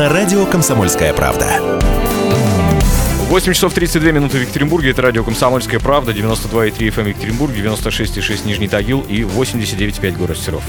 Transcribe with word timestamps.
на 0.00 0.08
радио 0.08 0.46
«Комсомольская 0.46 1.12
правда». 1.12 1.60
8 3.28 3.52
часов 3.52 3.74
32 3.74 4.12
минуты 4.12 4.38
в 4.38 4.40
Екатеринбурге. 4.40 4.92
Это 4.92 5.02
радио 5.02 5.22
«Комсомольская 5.22 5.78
правда». 5.78 6.12
92,3 6.12 6.72
FM 6.88 7.08
Екатеринбург, 7.10 7.52
96,6 7.52 8.46
Нижний 8.46 8.66
Тагил 8.66 9.02
и 9.02 9.20
89,5 9.20 10.16
город 10.16 10.38
Серов. 10.38 10.64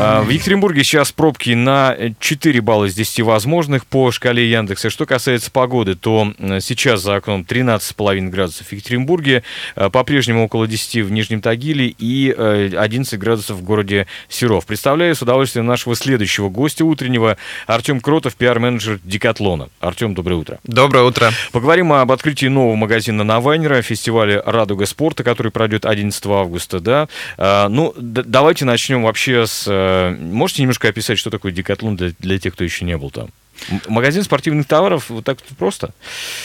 А, 0.00 0.22
в 0.22 0.28
Екатеринбурге 0.28 0.84
сейчас 0.84 1.10
пробки 1.10 1.50
на 1.50 1.96
4 2.20 2.60
балла 2.60 2.84
из 2.84 2.94
10 2.94 3.22
возможных 3.22 3.84
по 3.84 4.12
шкале 4.12 4.48
Яндекса. 4.48 4.90
Что 4.90 5.06
касается 5.06 5.50
погоды, 5.50 5.96
то 5.96 6.32
сейчас 6.60 7.02
за 7.02 7.16
окном 7.16 7.42
13,5 7.42 8.28
градусов 8.28 8.68
в 8.68 8.72
Екатеринбурге, 8.72 9.42
а, 9.74 9.90
по-прежнему 9.90 10.44
около 10.44 10.68
10 10.68 11.02
в 11.02 11.10
Нижнем 11.10 11.40
Тагиле 11.40 11.88
и 11.88 12.30
11 12.30 13.12
э, 13.12 13.16
градусов 13.16 13.56
в 13.56 13.64
городе 13.64 14.06
Серов. 14.28 14.66
Представляю 14.66 15.16
с 15.16 15.22
удовольствием 15.22 15.66
нашего 15.66 15.96
следующего 15.96 16.48
гостя 16.48 16.84
утреннего, 16.84 17.36
Артем 17.66 18.00
Кротов, 18.00 18.36
пиар-менеджер 18.36 19.00
Декатлона. 19.02 19.68
Артем, 19.80 20.14
доброе 20.14 20.36
утро. 20.36 20.60
Доброе 20.62 21.04
утро. 21.04 21.32
Поговорим 21.50 21.92
об 21.92 22.12
открытии 22.12 22.46
нового 22.46 22.76
магазина 22.76 23.24
на 23.24 23.40
Вайнера, 23.40 23.82
фестивале 23.82 24.40
«Радуга 24.46 24.86
спорта», 24.86 25.24
который 25.24 25.50
пройдет 25.50 25.86
11 25.86 26.24
августа. 26.26 26.78
Да? 26.78 27.08
А, 27.36 27.68
ну, 27.68 27.92
давайте 27.96 28.64
начнем 28.64 29.02
вообще 29.02 29.46
с 29.46 29.66
Э, 29.68 29.87
можете 30.18 30.62
немножко 30.62 30.88
описать, 30.88 31.18
что 31.18 31.30
такое 31.30 31.52
декатлон 31.52 31.96
для, 31.96 32.12
для 32.18 32.38
тех, 32.38 32.54
кто 32.54 32.64
еще 32.64 32.84
не 32.84 32.96
был 32.96 33.10
там? 33.10 33.30
Магазин 33.86 34.22
спортивных 34.24 34.66
товаров 34.66 35.10
вот 35.10 35.24
так 35.24 35.38
просто? 35.58 35.92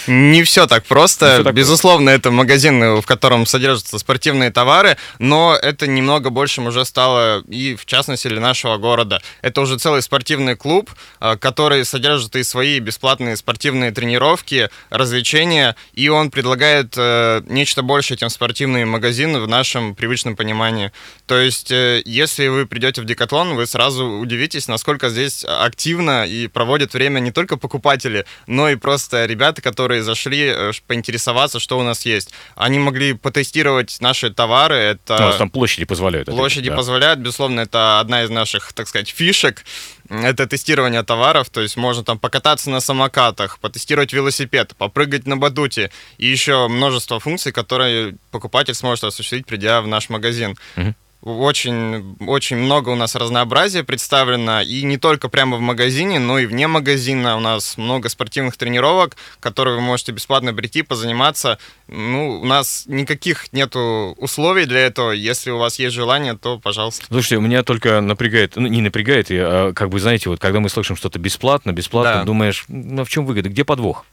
Не 0.08 0.44
все 0.44 0.67
так 0.67 0.85
просто. 0.85 1.35
все 1.35 1.44
так 1.44 1.54
Безусловно, 1.54 2.12
просто. 2.12 2.30
это 2.30 2.31
магазин, 2.31 3.02
в 3.02 3.05
котором 3.05 3.45
содержатся 3.45 3.99
спортивные 3.99 4.52
товары, 4.52 4.98
но 5.20 5.55
это 5.55 5.88
немного 5.88 6.30
большим 6.30 6.68
уже 6.68 6.85
стало 6.85 7.41
и 7.48 7.76
в 7.76 7.85
частности 7.85 8.27
для 8.27 8.41
нашего 8.41 8.77
города. 8.77 9.21
Это 9.41 9.62
уже 9.62 9.77
целый 9.77 10.01
спортивный 10.01 10.55
клуб, 10.55 10.90
а, 11.20 11.38
который 11.38 11.85
содержит 11.85 12.35
и 12.35 12.43
свои 12.43 12.79
бесплатные 12.79 13.38
спортивные 13.38 13.91
тренировки, 13.91 14.70
развлечения, 14.90 15.76
и 15.93 16.10
он 16.10 16.32
предлагает 16.32 16.95
э, 16.98 17.41
нечто 17.48 17.82
большее, 17.82 18.18
чем 18.18 18.29
спортивный 18.29 18.85
магазин 18.85 19.38
в 19.38 19.48
нашем 19.48 19.95
привычном 19.95 20.35
понимании. 20.35 20.91
То 21.27 21.38
есть, 21.38 21.71
э, 21.71 22.01
если 22.05 22.48
вы 22.48 22.66
придете 22.66 23.01
в 23.01 23.05
Декатлон, 23.05 23.55
вы 23.55 23.66
сразу 23.68 24.05
удивитесь, 24.05 24.68
насколько 24.68 25.10
здесь 25.10 25.45
активно 25.45 26.26
и 26.26 26.48
проводят 26.48 26.93
время 26.93 27.02
время 27.04 27.20
не 27.20 27.32
только 27.32 27.57
покупатели, 27.57 28.26
но 28.48 28.70
и 28.70 28.76
просто 28.76 29.26
ребята, 29.26 29.62
которые 29.62 30.04
зашли 30.04 30.46
э, 30.46 30.71
поинтересоваться, 30.87 31.60
что 31.60 31.77
у 31.77 31.84
нас 31.84 32.05
есть. 32.05 32.32
Они 32.55 32.79
могли 32.79 33.13
потестировать 33.13 33.98
наши 33.99 34.29
товары. 34.32 34.76
Это... 34.76 35.15
У 35.15 35.20
нас 35.20 35.35
там 35.35 35.49
площади 35.49 35.85
позволяют. 35.85 36.27
Площади 36.27 36.70
да. 36.70 36.76
позволяют, 36.76 37.20
безусловно, 37.20 37.62
это 37.62 37.99
одна 37.99 38.23
из 38.23 38.29
наших, 38.29 38.73
так 38.73 38.87
сказать, 38.87 39.10
фишек. 39.10 39.63
Это 40.10 40.48
тестирование 40.48 41.04
товаров, 41.04 41.49
то 41.49 41.62
есть 41.62 41.77
можно 41.77 42.04
там 42.04 42.20
покататься 42.20 42.70
на 42.70 42.82
самокатах, 42.82 43.57
потестировать 43.60 44.13
велосипед, 44.13 44.76
попрыгать 44.77 45.26
на 45.26 45.38
батуте 45.38 45.91
и 46.17 46.27
еще 46.27 46.67
множество 46.67 47.20
функций, 47.20 47.51
которые 47.51 48.15
покупатель 48.29 48.73
сможет 48.73 49.05
осуществить, 49.05 49.45
придя 49.45 49.82
в 49.82 49.88
наш 49.88 50.10
магазин. 50.10 50.57
Угу 50.76 50.93
очень, 51.24 52.18
очень 52.20 52.57
много 52.57 52.90
у 52.90 52.96
нас 52.96 53.16
разнообразия 53.16 53.84
представлено, 53.84 54.62
и 54.62 54.84
не 54.84 54.98
только 54.98 55.29
прямо 55.29 55.57
в 55.57 55.62
магазине, 55.62 56.20
но 56.20 56.38
и 56.38 56.46
вне 56.46 56.68
магазина. 56.68 57.38
У 57.38 57.40
нас 57.40 57.77
много 57.77 58.10
спортивных 58.10 58.57
тренировок, 58.57 59.16
которые 59.40 59.76
вы 59.76 59.82
можете 59.82 60.12
бесплатно 60.12 60.54
прийти, 60.54 60.82
позаниматься. 60.82 61.60
Ну, 61.88 62.41
у 62.41 62.46
нас 62.46 62.84
никаких 62.88 63.54
нету 63.54 64.16
условий 64.18 64.66
для 64.66 64.81
этого. 64.81 65.12
Если 65.12 65.50
у 65.51 65.57
вас 65.57 65.79
есть 65.79 65.96
желание, 65.96 66.35
то 66.35 66.59
пожалуйста. 66.59 67.06
Слушайте, 67.07 67.38
меня 67.40 67.63
только 67.63 68.01
напрягает, 68.01 68.56
ну, 68.56 68.68
не 68.68 68.81
напрягает, 68.81 69.28
а 69.29 69.72
как 69.74 69.90
бы, 69.90 70.00
знаете, 70.00 70.29
вот 70.29 70.40
когда 70.40 70.59
мы 70.59 70.69
слышим 70.69 70.96
что-то 70.96 71.19
бесплатно, 71.19 71.72
бесплатно, 71.72 72.16
да. 72.16 72.23
думаешь, 72.23 72.66
ну, 72.67 73.05
в 73.05 73.09
чем 73.09 73.25
выгода, 73.25 73.50
где 73.50 73.63
подвох? 73.63 74.05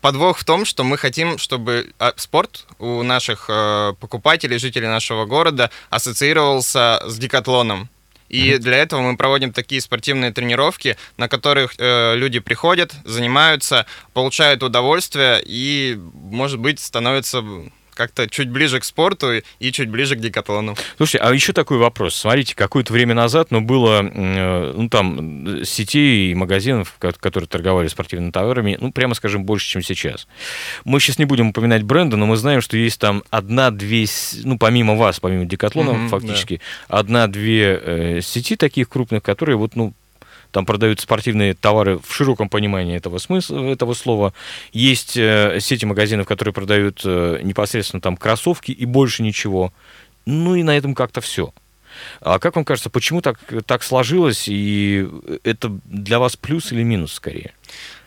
Подвох 0.00 0.38
в 0.38 0.44
том, 0.44 0.64
что 0.64 0.84
мы 0.84 0.96
хотим, 0.96 1.38
чтобы 1.38 1.92
а, 1.98 2.12
спорт 2.16 2.66
у 2.78 3.02
наших 3.02 3.46
э, 3.48 3.92
покупателей, 4.00 4.58
жителей 4.58 4.88
нашего 4.88 5.26
города 5.26 5.70
ассоциировался 5.90 7.02
с 7.06 7.18
декатлоном. 7.18 7.88
И 8.28 8.58
для 8.58 8.78
этого 8.78 9.00
мы 9.00 9.16
проводим 9.16 9.52
такие 9.52 9.80
спортивные 9.80 10.32
тренировки, 10.32 10.96
на 11.16 11.28
которых 11.28 11.74
э, 11.78 12.16
люди 12.16 12.40
приходят, 12.40 12.92
занимаются, 13.04 13.86
получают 14.12 14.62
удовольствие 14.62 15.42
и, 15.44 15.98
может 16.14 16.58
быть, 16.58 16.80
становятся 16.80 17.44
как-то 17.94 18.28
чуть 18.28 18.50
ближе 18.50 18.80
к 18.80 18.84
спорту 18.84 19.42
и 19.58 19.72
чуть 19.72 19.88
ближе 19.88 20.16
к 20.16 20.20
декатлону. 20.20 20.76
Слушайте, 20.96 21.18
а 21.24 21.32
еще 21.32 21.52
такой 21.52 21.78
вопрос. 21.78 22.14
Смотрите, 22.14 22.54
какое-то 22.54 22.92
время 22.92 23.14
назад, 23.14 23.50
ну, 23.50 23.60
было, 23.60 24.02
э, 24.02 24.72
ну, 24.76 24.88
там, 24.88 25.64
сетей 25.64 26.32
и 26.32 26.34
магазинов, 26.34 26.96
которые 26.98 27.48
торговали 27.48 27.88
спортивными 27.88 28.30
товарами, 28.30 28.76
ну, 28.80 28.92
прямо 28.92 29.14
скажем, 29.14 29.44
больше, 29.44 29.68
чем 29.68 29.82
сейчас. 29.82 30.26
Мы 30.84 31.00
сейчас 31.00 31.18
не 31.18 31.24
будем 31.24 31.48
упоминать 31.48 31.82
бренды, 31.82 32.16
но 32.16 32.26
мы 32.26 32.36
знаем, 32.36 32.60
что 32.60 32.76
есть 32.76 33.00
там 33.00 33.22
одна-две, 33.30 34.06
ну, 34.42 34.58
помимо 34.58 34.94
вас, 34.96 35.20
помимо 35.20 35.44
Декатлона, 35.44 35.90
mm-hmm, 35.90 36.08
фактически, 36.08 36.60
да. 36.88 36.98
одна-две 36.98 37.80
э, 37.82 38.20
сети 38.22 38.56
таких 38.56 38.88
крупных, 38.88 39.22
которые 39.22 39.56
вот, 39.56 39.76
ну, 39.76 39.94
там 40.54 40.64
продают 40.64 41.00
спортивные 41.00 41.54
товары 41.54 41.98
в 41.98 42.14
широком 42.14 42.48
понимании 42.48 42.96
этого 42.96 43.18
смысла, 43.18 43.58
этого 43.72 43.92
слова. 43.92 44.32
Есть 44.72 45.16
э, 45.16 45.58
сети 45.60 45.84
магазинов, 45.84 46.28
которые 46.28 46.54
продают 46.54 47.02
э, 47.04 47.40
непосредственно 47.42 48.00
там 48.00 48.16
кроссовки 48.16 48.70
и 48.70 48.84
больше 48.84 49.24
ничего. 49.24 49.72
Ну 50.26 50.54
и 50.54 50.62
на 50.62 50.76
этом 50.76 50.94
как-то 50.94 51.20
все. 51.20 51.52
А 52.20 52.38
как 52.38 52.54
вам 52.54 52.64
кажется, 52.64 52.88
почему 52.88 53.20
так, 53.20 53.40
так 53.66 53.82
сложилось, 53.82 54.44
и 54.46 55.08
это 55.42 55.76
для 55.86 56.20
вас 56.20 56.36
плюс 56.36 56.70
или 56.70 56.84
минус 56.84 57.14
скорее? 57.14 57.52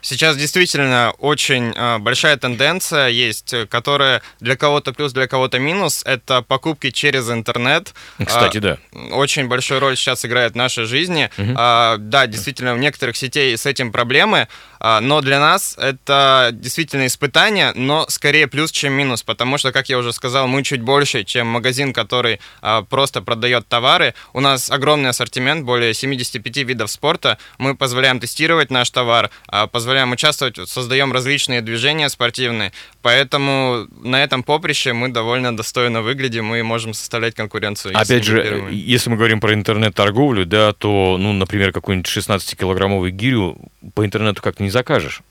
Сейчас 0.02 0.38
действительно 0.38 1.14
очень 1.18 1.74
э, 1.76 1.98
большая 1.98 2.38
тенденция 2.38 3.08
есть, 3.08 3.54
которая 3.70 4.22
для 4.40 4.56
кого-то 4.56 4.94
плюс, 4.94 5.14
для 5.14 5.28
кого-то 5.28 5.60
минус. 5.60 6.04
Это 6.06 6.42
покупки 6.42 6.92
через 6.92 7.30
интернет. 7.30 7.94
Кстати, 8.24 8.58
э, 8.58 8.62
да. 8.62 8.78
Очень 9.12 9.48
большую 9.48 9.80
роль 9.80 9.98
сейчас 9.98 10.26
играет 10.26 10.54
в 10.54 10.56
нашей 10.56 10.86
жизни. 10.86 11.30
Угу. 11.38 11.52
Э, 11.58 11.96
да, 11.98 12.28
действительно, 12.28 12.74
в 12.74 12.80
некоторых 12.80 13.18
сетей 13.18 13.58
с 13.58 13.66
этим 13.66 13.92
проблемы, 13.92 14.48
э, 14.80 15.00
но 15.00 15.22
для 15.22 15.40
нас 15.40 15.76
это 15.78 16.50
действительно 16.54 17.08
испытание, 17.08 17.74
но 17.76 18.06
скорее 18.10 18.48
плюс, 18.48 18.72
чем 18.72 18.94
минус, 18.94 19.24
потому 19.24 19.58
что, 19.58 19.72
как 19.72 19.90
я 19.90 19.98
уже 19.98 20.14
сказал, 20.14 20.48
мы 20.48 20.64
чуть 20.64 20.82
больше, 20.82 21.24
чем 21.24 21.48
магазин, 21.48 21.94
который 21.94 22.40
э, 22.62 22.84
просто 22.90 23.22
продает 23.22 23.68
товары. 23.68 24.14
У 24.34 24.40
нас 24.40 24.70
огромный 24.70 25.10
ассортимент, 25.10 25.66
более 25.66 25.94
75 25.94 26.58
видов 26.58 26.92
спорта. 26.92 27.38
Мы 27.58 27.76
позволяем 27.76 28.20
тестировать 28.20 28.72
наш 28.72 28.90
товар, 28.90 29.30
э, 29.52 29.68
позволяем 29.68 29.87
участвовать, 30.12 30.58
создаем 30.70 31.12
различные 31.12 31.62
движения 31.62 32.10
спортивные, 32.10 32.72
поэтому 33.02 33.88
на 34.02 34.24
этом 34.24 34.44
поприще 34.44 34.94
мы 34.94 35.10
довольно 35.10 35.56
достойно 35.56 36.02
выглядим 36.02 36.54
и 36.56 36.62
можем 36.62 36.94
составлять 36.94 37.36
конкуренцию. 37.36 37.98
Опять 37.98 38.24
же, 38.24 38.42
первыми. 38.42 38.74
если 38.74 39.10
мы 39.10 39.18
говорим 39.18 39.40
про 39.40 39.54
интернет-торговлю, 39.54 40.46
да, 40.46 40.74
то, 40.74 41.18
ну, 41.20 41.34
например, 41.34 41.72
какую-нибудь 41.72 42.10
16-килограммовую 42.10 43.10
гирю 43.12 43.58
по 43.94 44.06
интернету 44.06 44.42
как-то 44.42 44.64
не 44.64 44.70
закажешь. 44.70 45.22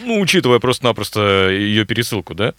Ну, 0.00 0.20
учитывая 0.20 0.58
просто-напросто 0.58 1.50
ее 1.50 1.84
пересылку, 1.84 2.34
да? 2.34 2.54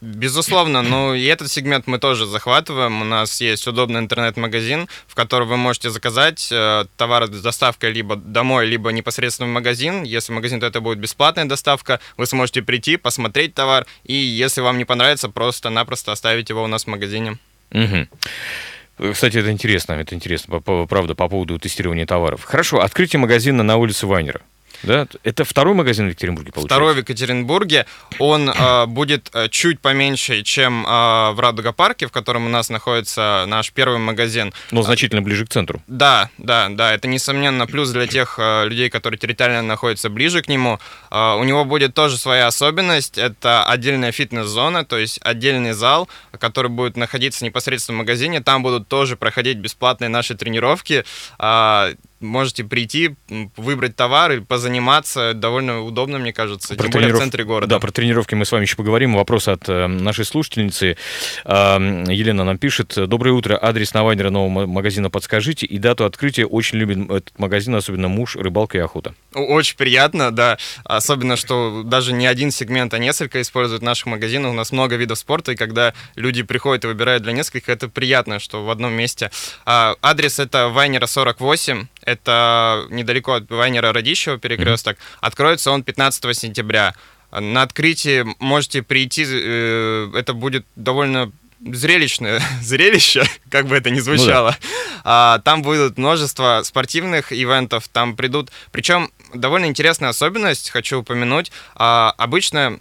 Безусловно, 0.00 0.82
ну 0.82 1.14
и 1.14 1.24
этот 1.24 1.50
сегмент 1.50 1.86
мы 1.86 1.98
тоже 1.98 2.26
захватываем. 2.26 3.02
У 3.02 3.04
нас 3.04 3.40
есть 3.40 3.66
удобный 3.66 4.00
интернет-магазин, 4.00 4.88
в 5.06 5.14
котором 5.14 5.48
вы 5.48 5.56
можете 5.56 5.90
заказать 5.90 6.48
э, 6.52 6.84
товар 6.96 7.26
с 7.26 7.42
доставкой 7.42 7.92
либо 7.92 8.16
домой, 8.16 8.66
либо 8.66 8.90
непосредственно 8.90 9.48
в 9.48 9.52
магазин. 9.52 10.04
Если 10.04 10.32
в 10.32 10.36
магазин, 10.36 10.60
то 10.60 10.66
это 10.66 10.80
будет 10.80 10.98
бесплатная 10.98 11.46
доставка. 11.46 12.00
Вы 12.16 12.26
сможете 12.26 12.62
прийти, 12.62 12.96
посмотреть 12.96 13.54
товар, 13.54 13.86
и 14.04 14.14
если 14.14 14.60
вам 14.60 14.78
не 14.78 14.84
понравится, 14.84 15.28
просто-напросто 15.28 16.12
оставить 16.12 16.48
его 16.50 16.62
у 16.62 16.68
нас 16.68 16.84
в 16.84 16.86
магазине. 16.86 17.38
Угу. 17.72 19.12
Кстати, 19.12 19.38
это 19.38 19.50
интересно, 19.52 19.92
это 19.92 20.14
интересно, 20.14 20.60
правда, 20.60 21.14
по 21.14 21.28
поводу 21.28 21.58
тестирования 21.58 22.06
товаров. 22.06 22.44
Хорошо, 22.44 22.80
открытие 22.80 23.20
магазина 23.20 23.62
на 23.62 23.76
улице 23.76 24.06
Вайнера. 24.06 24.40
Да? 24.82 25.06
Это 25.24 25.44
второй 25.44 25.74
магазин 25.74 26.06
в 26.06 26.10
Екатеринбурге, 26.10 26.52
получается? 26.52 26.74
Второй 26.74 26.94
в 26.94 26.98
Екатеринбурге. 26.98 27.86
Он 28.18 28.50
э, 28.50 28.86
будет 28.86 29.30
э, 29.32 29.48
чуть 29.48 29.80
поменьше, 29.80 30.42
чем 30.42 30.86
э, 30.86 31.30
в 31.32 31.40
Радуга-парке, 31.40 32.06
в 32.06 32.12
котором 32.12 32.46
у 32.46 32.48
нас 32.48 32.70
находится 32.70 33.44
наш 33.46 33.72
первый 33.72 33.98
магазин. 33.98 34.52
Но 34.70 34.82
значительно 34.82 35.22
ближе 35.22 35.46
к 35.46 35.48
центру. 35.48 35.82
Да, 35.86 36.30
да, 36.38 36.68
да. 36.70 36.94
Это, 36.94 37.08
несомненно, 37.08 37.66
плюс 37.66 37.90
для 37.90 38.06
тех 38.06 38.36
э, 38.38 38.66
людей, 38.66 38.90
которые 38.90 39.18
территориально 39.18 39.66
находятся 39.66 40.10
ближе 40.10 40.42
к 40.42 40.48
нему. 40.48 40.78
Э, 41.10 41.34
у 41.34 41.44
него 41.44 41.64
будет 41.64 41.94
тоже 41.94 42.16
своя 42.16 42.46
особенность. 42.46 43.18
Это 43.18 43.64
отдельная 43.64 44.12
фитнес-зона, 44.12 44.84
то 44.84 44.98
есть 44.98 45.18
отдельный 45.22 45.72
зал, 45.72 46.08
который 46.38 46.70
будет 46.70 46.96
находиться 46.96 47.44
непосредственно 47.44 47.96
в 47.96 47.98
магазине. 47.98 48.40
Там 48.40 48.62
будут 48.62 48.88
тоже 48.88 49.16
проходить 49.16 49.58
бесплатные 49.58 50.08
наши 50.08 50.34
тренировки. 50.34 51.04
Э, 51.38 51.94
можете 52.20 52.64
прийти, 52.64 53.16
выбрать 53.56 53.96
товар 53.96 54.32
и 54.32 54.40
позаниматься. 54.40 55.34
Довольно 55.34 55.82
удобно, 55.82 56.18
мне 56.18 56.32
кажется, 56.32 56.74
про 56.74 56.84
тем 56.84 56.92
более 56.92 57.14
в 57.14 57.18
центре 57.18 57.44
города. 57.44 57.68
Да, 57.68 57.80
про 57.80 57.90
тренировки 57.90 58.34
мы 58.34 58.44
с 58.44 58.52
вами 58.52 58.62
еще 58.62 58.76
поговорим. 58.76 59.14
Вопрос 59.14 59.48
от 59.48 59.68
э, 59.68 59.86
нашей 59.86 60.24
слушательницы. 60.24 60.96
Елена 61.44 62.44
нам 62.44 62.58
пишет. 62.58 62.94
Доброе 63.08 63.32
утро. 63.32 63.58
Адрес 63.60 63.94
Навайнера 63.94 64.30
нового 64.30 64.66
магазина 64.66 65.10
подскажите 65.10 65.66
и 65.66 65.78
дату 65.78 66.04
открытия. 66.04 66.46
Очень 66.46 66.78
любит 66.78 66.98
этот 67.10 67.38
магазин, 67.38 67.74
особенно 67.74 68.08
муж, 68.08 68.36
рыбалка 68.36 68.78
и 68.78 68.80
охота. 68.80 69.14
Очень 69.34 69.76
приятно, 69.76 70.30
да. 70.30 70.58
Особенно, 70.84 71.36
что 71.36 71.82
даже 71.84 72.12
не 72.12 72.26
один 72.26 72.50
сегмент, 72.50 72.94
а 72.94 72.98
несколько 72.98 73.40
используют 73.40 73.82
наших 73.82 74.06
магазинов. 74.06 74.52
У 74.52 74.54
нас 74.54 74.72
много 74.72 74.96
видов 74.96 75.18
спорта, 75.18 75.52
и 75.52 75.56
когда 75.56 75.94
люди 76.16 76.42
приходят 76.42 76.84
и 76.84 76.88
выбирают 76.88 77.22
для 77.22 77.32
нескольких, 77.32 77.68
это 77.68 77.88
приятно, 77.88 78.38
что 78.38 78.64
в 78.64 78.70
одном 78.70 78.92
месте. 78.92 79.30
А, 79.64 79.96
адрес 80.02 80.38
это 80.38 80.68
Вайнера 80.68 81.06
48 81.06 81.86
это 82.02 82.86
недалеко 82.90 83.34
от 83.34 83.50
Вайнера 83.50 83.92
Радищева 83.92 84.38
перекресток. 84.38 84.96
Mm-hmm. 84.96 85.18
Откроется 85.20 85.70
он 85.70 85.82
15 85.82 86.36
сентября. 86.36 86.94
На 87.30 87.62
открытии 87.62 88.24
можете 88.38 88.82
прийти, 88.82 89.24
э, 89.28 90.10
это 90.14 90.32
будет 90.32 90.64
довольно 90.76 91.30
зрелищное 91.60 92.42
зрелище, 92.62 93.24
как 93.50 93.66
бы 93.66 93.76
это 93.76 93.90
ни 93.90 94.00
звучало. 94.00 94.56
Ну, 94.60 94.68
да. 94.94 95.00
а, 95.04 95.38
там 95.40 95.62
будет 95.62 95.98
множество 95.98 96.62
спортивных 96.64 97.32
ивентов, 97.32 97.88
там 97.88 98.16
придут. 98.16 98.50
Причем 98.72 99.10
довольно 99.34 99.66
интересная 99.66 100.10
особенность, 100.10 100.70
хочу 100.70 101.00
упомянуть. 101.00 101.52
А, 101.74 102.14
обычно 102.16 102.78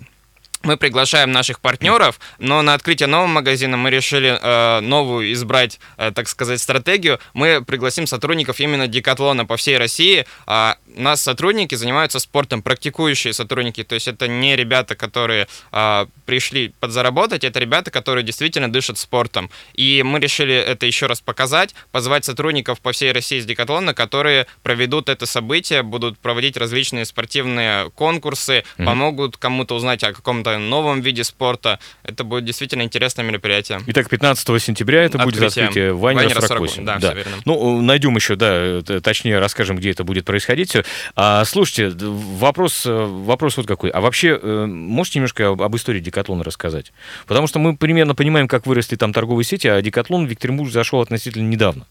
мы 0.68 0.76
приглашаем 0.76 1.32
наших 1.32 1.62
партнеров, 1.62 2.20
но 2.40 2.62
на 2.62 2.74
открытие 2.74 3.08
нового 3.08 3.28
магазина 3.28 3.78
мы 3.78 3.90
решили 3.90 4.38
э, 4.40 4.80
новую 4.82 5.32
избрать, 5.32 5.80
э, 5.96 6.12
так 6.12 6.28
сказать, 6.28 6.60
стратегию. 6.60 7.20
Мы 7.34 7.64
пригласим 7.64 8.06
сотрудников 8.06 8.60
именно 8.60 8.88
Декатлона 8.88 9.46
по 9.46 9.56
всей 9.56 9.78
России. 9.78 10.26
Э, 10.46 10.74
у 10.98 11.02
нас 11.02 11.22
сотрудники 11.22 11.76
занимаются 11.76 12.20
спортом, 12.20 12.62
практикующие 12.62 13.34
сотрудники, 13.34 13.84
то 13.84 13.96
есть 13.96 14.10
это 14.10 14.28
не 14.28 14.58
ребята, 14.58 14.96
которые 14.96 15.48
э, 15.72 16.06
пришли 16.26 16.74
подзаработать, 16.82 17.46
это 17.46 17.60
ребята, 17.60 17.90
которые 17.90 18.26
действительно 18.26 18.70
дышат 18.70 18.98
спортом. 18.98 19.50
И 19.74 20.04
мы 20.04 20.20
решили 20.20 20.54
это 20.54 20.86
еще 20.86 21.06
раз 21.06 21.22
показать, 21.22 21.76
позвать 21.92 22.26
сотрудников 22.26 22.82
по 22.82 22.92
всей 22.92 23.14
России 23.14 23.38
из 23.38 23.46
Декатлона, 23.46 23.94
которые 23.94 24.48
проведут 24.64 25.08
это 25.08 25.26
событие, 25.26 25.82
будут 25.82 26.20
проводить 26.20 26.58
различные 26.58 27.06
спортивные 27.06 27.90
конкурсы, 27.92 28.66
mm-hmm. 28.78 28.86
помогут 28.86 29.38
кому-то 29.38 29.76
узнать 29.76 30.04
о 30.04 30.12
каком-то 30.12 30.57
новом 30.60 31.02
виде 31.02 31.24
спорта. 31.24 31.80
Это 32.04 32.24
будет 32.24 32.46
действительно 32.46 32.84
интересное 32.84 33.24
мероприятие. 33.24 33.82
Итак, 33.88 34.10
15 34.10 34.62
сентября 34.62 35.04
это 35.04 35.18
Открытие. 35.18 35.42
будет 35.42 35.58
открытие 35.58 35.94
Вайнера, 35.94 36.24
Вайнера 36.24 36.42
48. 36.42 36.86
40, 36.86 36.86
да, 36.86 37.00
да. 37.00 37.24
Ну, 37.46 37.82
найдем 37.82 38.16
еще, 38.16 38.36
да, 38.36 38.82
точнее 39.02 39.40
расскажем, 39.40 39.78
где 39.78 39.92
это 39.92 40.04
будет 40.04 40.26
происходить. 40.26 40.76
А, 41.16 41.46
слушайте, 41.46 41.90
вопрос, 41.90 42.84
вопрос 42.86 43.58
вот 43.58 43.68
какой. 43.68 43.90
А 43.90 44.02
вообще, 44.02 44.40
э, 44.42 44.66
можете 44.66 45.20
немножко 45.20 45.50
об, 45.50 45.62
об 45.62 45.76
истории 45.76 46.00
Декатлона 46.00 46.44
рассказать? 46.44 46.92
Потому 47.26 47.48
что 47.48 47.60
мы 47.60 47.76
примерно 47.76 48.16
понимаем, 48.16 48.48
как 48.48 48.66
выросли 48.66 48.96
там 48.96 49.14
торговые 49.14 49.46
сети, 49.46 49.68
а 49.68 49.82
Декатлон 49.82 50.28
в 50.28 50.30
Екатеринбург 50.30 50.72
зашел 50.72 51.02
относительно 51.02 51.48
недавно 51.48 51.86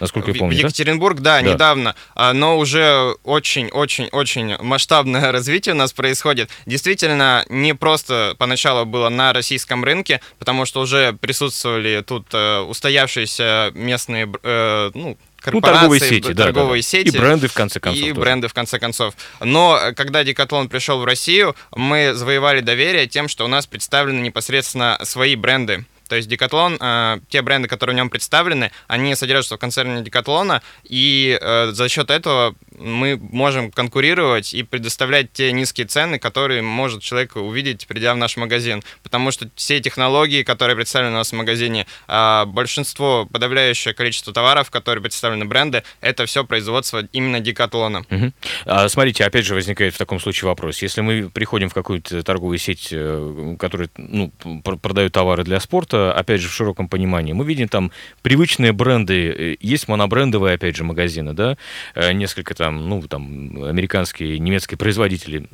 насколько 0.00 0.30
я 0.30 0.38
помню. 0.38 0.56
В 0.56 0.58
Екатеринбург, 0.58 1.20
да, 1.20 1.40
да, 1.40 1.42
недавно, 1.42 1.94
а, 2.14 2.32
но 2.32 2.58
уже 2.58 3.14
очень-очень-очень 3.24 4.56
масштабное 4.62 5.32
развитие 5.32 5.74
у 5.74 5.78
нас 5.78 5.92
происходит. 5.92 6.50
Действительно, 6.66 7.44
не 7.48 7.74
просто 7.74 8.34
поначалу 8.38 8.84
было 8.84 9.08
на 9.08 9.32
российском 9.32 9.84
рынке, 9.84 10.20
потому 10.38 10.66
что 10.66 10.80
уже 10.80 11.12
присутствовали 11.12 12.02
тут 12.06 12.26
э, 12.32 12.60
устоявшиеся 12.60 13.72
местные, 13.74 14.30
э, 14.42 14.90
ну, 14.94 15.16
ну, 15.52 15.60
торговые 15.60 16.00
сети, 16.00 16.34
торговые 16.34 16.82
да, 16.82 16.88
сети. 16.88 17.08
И 17.08 17.18
бренды, 17.18 17.48
в 17.48 17.52
конце 17.52 17.80
концов. 17.80 18.02
И 18.02 18.08
тоже. 18.08 18.20
бренды, 18.20 18.48
в 18.48 18.54
конце 18.54 18.78
концов. 18.78 19.14
Но 19.40 19.78
э, 19.80 19.92
когда 19.92 20.24
Декатлон 20.24 20.68
пришел 20.68 20.98
в 21.00 21.04
Россию, 21.04 21.54
мы 21.74 22.14
завоевали 22.14 22.60
доверие 22.60 23.06
тем, 23.06 23.28
что 23.28 23.44
у 23.44 23.48
нас 23.48 23.66
представлены 23.66 24.20
непосредственно 24.20 24.98
свои 25.04 25.36
бренды. 25.36 25.84
То 26.08 26.16
есть 26.16 26.30
Decathlon, 26.30 26.76
э, 26.80 27.20
те 27.28 27.42
бренды, 27.42 27.68
которые 27.68 27.94
в 27.94 27.96
нем 27.96 28.10
представлены, 28.10 28.70
они 28.86 29.14
содержатся 29.14 29.56
в 29.56 29.58
концерне 29.58 30.02
Decathlon, 30.02 30.60
и 30.84 31.38
э, 31.40 31.70
за 31.72 31.88
счет 31.88 32.10
этого 32.10 32.54
мы 32.78 33.16
можем 33.16 33.70
конкурировать 33.70 34.54
и 34.54 34.62
предоставлять 34.62 35.32
те 35.32 35.52
низкие 35.52 35.86
цены, 35.86 36.18
которые 36.18 36.62
может 36.62 37.02
человек 37.02 37.36
увидеть, 37.36 37.86
придя 37.86 38.14
в 38.14 38.16
наш 38.16 38.36
магазин. 38.36 38.82
Потому 39.02 39.30
что 39.30 39.48
все 39.56 39.80
технологии, 39.80 40.42
которые 40.42 40.76
представлены 40.76 41.14
у 41.14 41.18
нас 41.18 41.30
в 41.30 41.36
магазине, 41.36 41.86
э, 42.08 42.44
большинство, 42.46 43.26
подавляющее 43.26 43.94
количество 43.94 44.32
товаров, 44.32 44.70
которые 44.70 45.02
представлены 45.02 45.44
бренды, 45.44 45.82
это 46.00 46.26
все 46.26 46.44
производство 46.44 47.06
именно 47.12 47.36
Decathlon. 47.36 48.04
Угу. 48.10 48.32
А, 48.66 48.88
смотрите, 48.88 49.24
опять 49.24 49.44
же 49.44 49.54
возникает 49.54 49.94
в 49.94 49.98
таком 49.98 50.20
случае 50.20 50.48
вопрос. 50.48 50.82
Если 50.82 51.00
мы 51.00 51.30
приходим 51.30 51.68
в 51.68 51.74
какую-то 51.74 52.22
торговую 52.22 52.58
сеть, 52.58 52.88
э, 52.92 53.56
которая 53.58 53.88
ну, 53.96 54.30
продает 54.62 55.12
товары 55.12 55.44
для 55.44 55.60
спорта, 55.60 55.95
просто, 55.96 56.12
опять 56.12 56.40
же, 56.40 56.48
в 56.48 56.52
широком 56.52 56.88
понимании. 56.88 57.32
Мы 57.32 57.44
видим 57.44 57.68
там 57.68 57.90
привычные 58.22 58.72
бренды, 58.72 59.30
э, 59.30 59.56
есть 59.60 59.88
монобрендовые, 59.88 60.54
опять 60.54 60.76
же, 60.76 60.84
магазины, 60.84 61.32
да, 61.32 61.56
э, 61.94 62.12
несколько 62.12 62.54
там, 62.54 62.88
ну, 62.88 63.02
там, 63.02 63.64
американские, 63.64 64.38
немецкие 64.38 64.78
производители, 64.78 65.48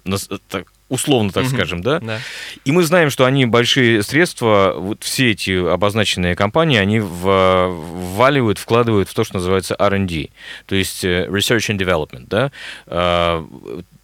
условно 0.89 1.31
так 1.31 1.45
mm-hmm. 1.45 1.55
скажем, 1.55 1.83
да? 1.83 2.01
да. 2.01 2.19
И 2.65 2.73
мы 2.73 2.83
знаем, 2.83 3.11
что 3.11 3.25
они 3.25 3.47
большие 3.47 4.03
средства, 4.03 4.75
вот 4.77 5.03
все 5.03 5.31
эти 5.31 5.73
обозначенные 5.73 6.35
компании, 6.35 6.79
они 6.79 7.01
вваливают, 7.01 8.59
вкладывают 8.59 9.09
в 9.09 9.15
то, 9.15 9.25
что 9.25 9.35
называется 9.35 9.75
R&D, 9.79 10.29
то 10.67 10.75
есть 10.75 11.05
э, 11.05 11.27
Research 11.31 11.71
and 11.71 11.79
Development, 11.79 12.27
да, 12.29 12.51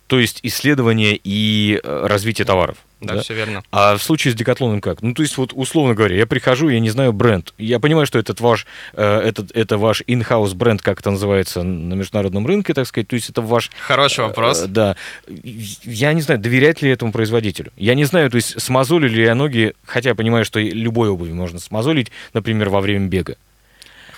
то 0.07 0.19
есть 0.19 0.41
исследование 0.43 1.21
и 1.23 1.81
развитие 1.85 2.47
товаров. 2.47 2.79
Да, 3.01 3.15
да, 3.15 3.21
все 3.23 3.35
верно. 3.35 3.63
А 3.71 3.97
в 3.97 4.03
случае 4.03 4.33
с 4.33 4.35
Декатлоном 4.35 4.81
как? 4.81 5.03
Ну, 5.03 5.15
то 5.15 5.23
есть, 5.23 5.37
вот, 5.37 5.53
условно 5.55 5.95
говоря, 5.95 6.17
я 6.17 6.27
прихожу, 6.27 6.69
я 6.69 6.81
не 6.81 6.91
знаю 6.91 7.13
бренд. 7.13 7.55
Я 7.57 7.79
понимаю, 7.79 8.07
что 8.07 8.19
этот 8.19 8.41
ваш, 8.41 8.67
э, 8.95 9.21
этот, 9.21 9.53
это 9.57 9.79
ваш 9.79 10.03
in-house 10.03 10.55
бренд, 10.55 10.83
как 10.83 11.01
это 11.01 11.11
называется 11.11 11.63
на 11.63 11.95
международном 11.95 12.47
рынке, 12.47 12.75
так 12.75 12.87
сказать. 12.87 13.09
То 13.09 13.15
есть, 13.15 13.31
это 13.31 13.41
ваш... 13.41 13.71
Хороший 13.81 14.25
вопрос. 14.25 14.63
Э, 14.63 14.67
да. 14.67 14.97
Я 15.29 16.13
не 16.13 16.23
знаю, 16.23 16.41
доверять 16.41 16.83
ли 16.83 16.91
этому 16.91 17.13
производителю. 17.13 17.73
Я 17.77 17.95
не 17.95 18.05
знаю, 18.05 18.31
то 18.31 18.37
есть, 18.37 18.61
смазолили 18.61 19.15
ли 19.15 19.23
я 19.23 19.35
ноги, 19.35 19.75
хотя 19.85 20.11
я 20.11 20.15
понимаю, 20.15 20.45
что 20.45 20.59
любой 20.59 21.09
обуви 21.09 21.33
можно 21.33 21.61
смазолить, 21.61 22.11
например, 22.33 22.69
во 22.69 22.81
время 22.81 23.07
бега. 23.07 23.37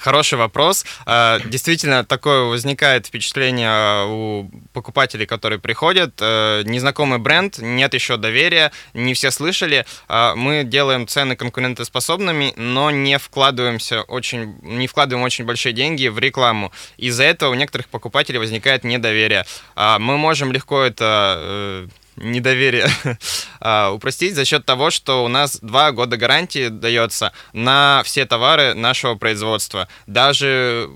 Хороший 0.00 0.38
вопрос. 0.38 0.86
А, 1.04 1.38
действительно, 1.44 2.04
такое 2.04 2.44
возникает 2.44 3.06
впечатление 3.06 3.68
а, 3.70 4.06
у 4.06 4.50
покупателей, 4.72 5.26
которые 5.26 5.58
приходят. 5.58 6.14
Э, 6.20 6.62
незнакомый 6.64 7.18
бренд, 7.18 7.58
нет 7.58 7.92
еще 7.92 8.16
доверия, 8.16 8.72
не 8.94 9.12
все 9.12 9.30
слышали. 9.30 9.84
А, 10.08 10.34
мы 10.34 10.64
делаем 10.64 11.06
цены 11.06 11.36
конкурентоспособными, 11.36 12.54
но 12.56 12.90
не 12.90 13.18
вкладываемся 13.18 14.00
очень, 14.02 14.56
не 14.62 14.86
вкладываем 14.86 15.24
очень 15.24 15.44
большие 15.44 15.74
деньги 15.74 16.08
в 16.08 16.18
рекламу. 16.18 16.72
Из-за 16.96 17.24
этого 17.24 17.50
у 17.50 17.54
некоторых 17.54 17.88
покупателей 17.88 18.38
возникает 18.38 18.84
недоверие. 18.84 19.44
Мы 19.76 20.16
можем 20.16 20.50
легко 20.50 20.80
это 20.82 21.36
э, 21.38 21.88
недоверие 22.20 22.88
а, 23.60 23.90
упростить 23.90 24.34
за 24.34 24.44
счет 24.44 24.64
того, 24.64 24.90
что 24.90 25.24
у 25.24 25.28
нас 25.28 25.58
два 25.60 25.92
года 25.92 26.16
гарантии 26.16 26.68
дается 26.68 27.32
на 27.52 28.02
все 28.04 28.26
товары 28.26 28.74
нашего 28.74 29.14
производства. 29.16 29.88
Даже 30.06 30.90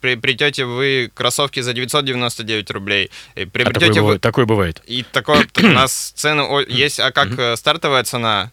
при, 0.00 0.14
придете 0.14 0.64
вы 0.64 1.10
кроссовки 1.14 1.60
за 1.60 1.72
999 1.72 2.70
рублей. 2.70 3.10
Приобретете 3.34 3.86
а 3.86 3.88
такое, 3.88 3.94
вы... 3.94 4.00
бывает, 4.00 4.20
такое 4.20 4.46
бывает. 4.46 4.82
И 4.86 5.02
такое 5.02 5.46
у 5.62 5.66
нас 5.66 6.12
цены 6.16 6.64
есть, 6.68 7.00
а 7.00 7.12
как 7.12 7.58
стартовая 7.58 8.04
цена, 8.04 8.50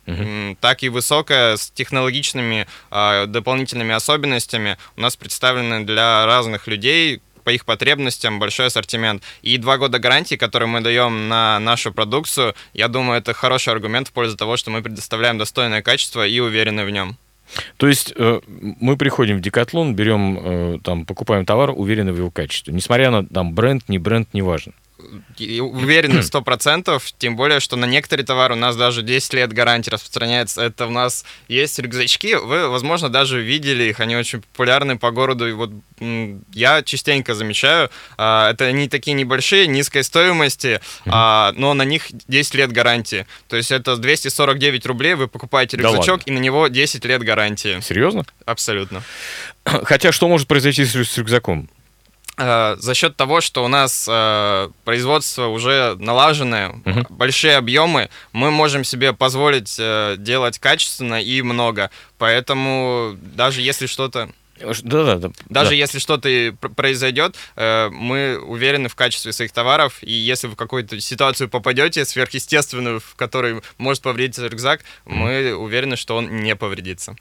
так 0.60 0.84
и 0.84 0.90
высокая 0.90 1.58
с 1.58 1.72
технологичными 1.72 2.68
а, 2.92 3.26
дополнительными 3.26 3.94
особенностями 3.94 4.78
у 4.96 5.02
нас 5.02 5.16
представлены 5.16 5.86
для 5.86 6.26
разных 6.26 6.68
людей, 6.68 7.22
по 7.48 7.51
их 7.51 7.63
потребностям 7.63 8.39
большой 8.39 8.66
ассортимент. 8.66 9.24
И 9.42 9.58
два 9.58 9.77
года 9.77 10.00
гарантии, 10.00 10.36
которые 10.36 10.68
мы 10.68 10.82
даем 10.82 11.30
на 11.30 11.58
нашу 11.60 11.94
продукцию, 11.94 12.56
я 12.74 12.89
думаю, 12.89 13.20
это 13.20 13.32
хороший 13.34 13.72
аргумент 13.72 14.10
в 14.10 14.12
пользу 14.12 14.36
того, 14.36 14.58
что 14.58 14.70
мы 14.70 14.82
предоставляем 14.82 15.38
достойное 15.38 15.82
качество 15.82 16.27
и 16.27 16.42
уверены 16.42 16.84
в 16.84 16.89
нем. 16.89 17.16
То 17.77 17.88
есть 17.88 18.12
э, 18.18 18.42
мы 18.46 18.98
приходим 18.98 19.38
в 19.38 19.39
Декатлон, 19.39 19.96
берем, 19.96 20.39
э, 20.44 20.80
там, 20.84 21.06
покупаем 21.06 21.46
товар, 21.46 21.72
уверены 21.74 22.12
в 22.12 22.18
его 22.18 22.32
качестве. 22.32 22.74
Несмотря 22.74 23.12
на 23.12 23.25
там 23.25 23.54
бренд, 23.54 23.88
не 23.88 23.98
бренд, 23.98 24.27
не 24.34 24.42
важно 24.98 25.88
уверены 25.88 26.24
сто 26.24 26.42
процентов, 26.42 27.12
тем 27.18 27.36
более, 27.36 27.60
что 27.60 27.75
на 27.75 27.86
некоторые 27.86 28.25
товары 28.25 28.56
у 28.56 28.58
нас 28.58 28.75
даже 28.75 29.01
10 29.01 29.34
лет 29.34 29.54
гарантии 29.54 29.89
распространяется. 29.89 30.62
Это 30.62 30.88
у 30.88 30.89
нас 30.89 31.25
есть 31.48 31.80
рюкзачки, 31.80 32.36
вы, 32.36 32.70
возможно, 32.70 33.10
даже 33.10 33.42
видели 33.42 33.84
их, 33.84 34.00
они 34.00 34.16
очень 34.16 34.42
популярны 34.42 34.98
по 34.98 35.12
городу, 35.12 35.48
и 35.48 35.54
вот 35.54 35.72
я 36.54 36.84
частенько 36.84 37.34
замечаю, 37.34 37.89
а, 38.18 38.51
это 38.51 38.66
они 38.66 38.89
такие 38.89 39.13
небольшие, 39.13 39.68
низкой 39.68 40.04
стоимости, 40.04 40.80
mm-hmm. 41.06 41.54
но 41.58 41.74
на 41.74 41.84
них 41.84 42.08
10 42.27 42.56
лет 42.56 42.72
гарантии. 42.72 43.25
То 43.48 43.58
есть 43.58 43.72
это 43.72 43.98
249 43.98 44.86
рублей, 44.86 45.16
вы 45.16 45.27
покупаете 45.27 45.77
рюкзачок, 45.77 46.20
да 46.25 46.32
и 46.32 46.36
на 46.36 46.39
него 46.39 46.68
10 46.68 47.06
лет 47.06 47.24
гарантии. 47.24 47.80
Серьезно? 47.82 48.25
Абсолютно. 48.46 49.04
Хотя 49.66 50.12
что 50.12 50.27
может 50.27 50.48
произойти 50.48 50.86
с 50.86 51.18
рюкзаком? 51.18 51.70
Э, 52.38 52.75
за 52.79 52.94
счет 52.94 53.15
того, 53.15 53.41
что 53.41 53.63
у 53.63 53.67
нас 53.67 54.08
э, 54.10 54.70
производство 54.86 55.48
уже 55.48 55.96
налаженное, 56.00 56.70
угу. 56.70 57.06
большие 57.10 57.58
объемы, 57.58 58.10
мы 58.32 58.51
можем 58.51 58.84
себе 58.84 59.13
позволить 59.13 59.75
э, 59.79 60.15
делать 60.17 60.60
качественно 60.60 61.22
и 61.22 61.41
много. 61.41 61.89
Поэтому 62.17 63.15
даже 63.22 63.62
если 63.62 63.88
что-то... 63.88 64.29
Да, 64.60 65.06
да, 65.06 65.15
да. 65.17 65.32
Даже 65.50 65.70
да. 65.70 65.75
если 65.75 66.00
что-то 66.00 66.29
произойдет, 66.75 67.36
э, 67.56 67.89
мы 67.91 68.39
уверены 68.39 68.89
в 68.89 68.96
качестве 68.96 69.32
своих 69.32 69.51
товаров, 69.51 70.00
и 70.01 70.12
если 70.12 70.48
вы 70.48 70.53
в 70.53 70.56
какую-то 70.56 71.00
ситуацию 71.00 71.48
попадете 71.48 72.06
сверхъестественную, 72.06 73.00
в 73.00 73.15
которой 73.15 73.62
может 73.77 74.01
повредить 74.01 74.39
рюкзак, 74.39 74.82
mm-hmm. 74.82 75.13
мы 75.13 75.56
уверены, 75.56 75.96
что 75.96 76.17
он 76.17 76.44
не 76.44 76.56
повредится. 76.56 77.15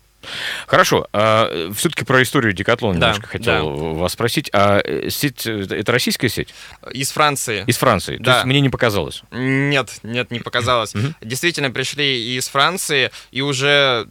Хорошо. 0.67 1.07
А, 1.13 1.71
все-таки 1.75 2.05
про 2.05 2.23
историю 2.23 2.53
Декатлона 2.53 2.99
да, 2.99 3.07
немножко 3.09 3.29
хотел 3.29 3.77
да. 3.77 4.01
вас 4.01 4.13
спросить. 4.13 4.51
А 4.53 4.81
э, 4.83 5.09
сеть, 5.11 5.47
э, 5.47 5.67
это 5.71 5.93
российская 5.93 6.29
сеть? 6.29 6.55
Из 6.93 7.11
Франции. 7.13 7.65
Из 7.67 7.77
Франции. 7.77 8.17
Да. 8.19 8.25
То 8.25 8.31
есть 8.39 8.47
мне 8.47 8.61
не 8.61 8.71
показалось? 8.71 9.23
Нет, 9.31 9.91
нет, 10.03 10.31
не 10.31 10.41
показалось. 10.41 10.95
Действительно, 11.21 11.71
пришли 11.71 12.37
из 12.37 12.49
Франции, 12.49 13.11
и 13.31 13.41
уже 13.41 14.09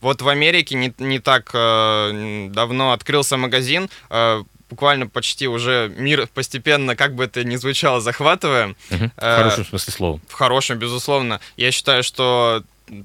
вот 0.00 0.22
в 0.22 0.28
Америке 0.28 0.76
не, 0.76 0.92
не 0.98 1.18
так 1.18 1.50
э, 1.52 2.48
давно 2.50 2.92
открылся 2.92 3.36
магазин, 3.36 3.90
э, 4.08 4.44
буквально 4.70 5.06
почти 5.06 5.48
уже 5.48 5.92
мир 5.96 6.28
постепенно, 6.32 6.94
как 6.96 7.14
бы 7.14 7.24
это 7.24 7.44
ни 7.44 7.56
звучало, 7.56 8.00
захватываем. 8.00 8.76
Угу. 8.90 9.10
В 9.16 9.20
хорошем 9.20 9.64
смысле 9.64 9.92
слова. 9.92 10.20
В 10.28 10.32
хорошем, 10.32 10.78
безусловно. 10.78 11.40
Я 11.56 11.72
считаю, 11.72 12.02
что 12.02 12.62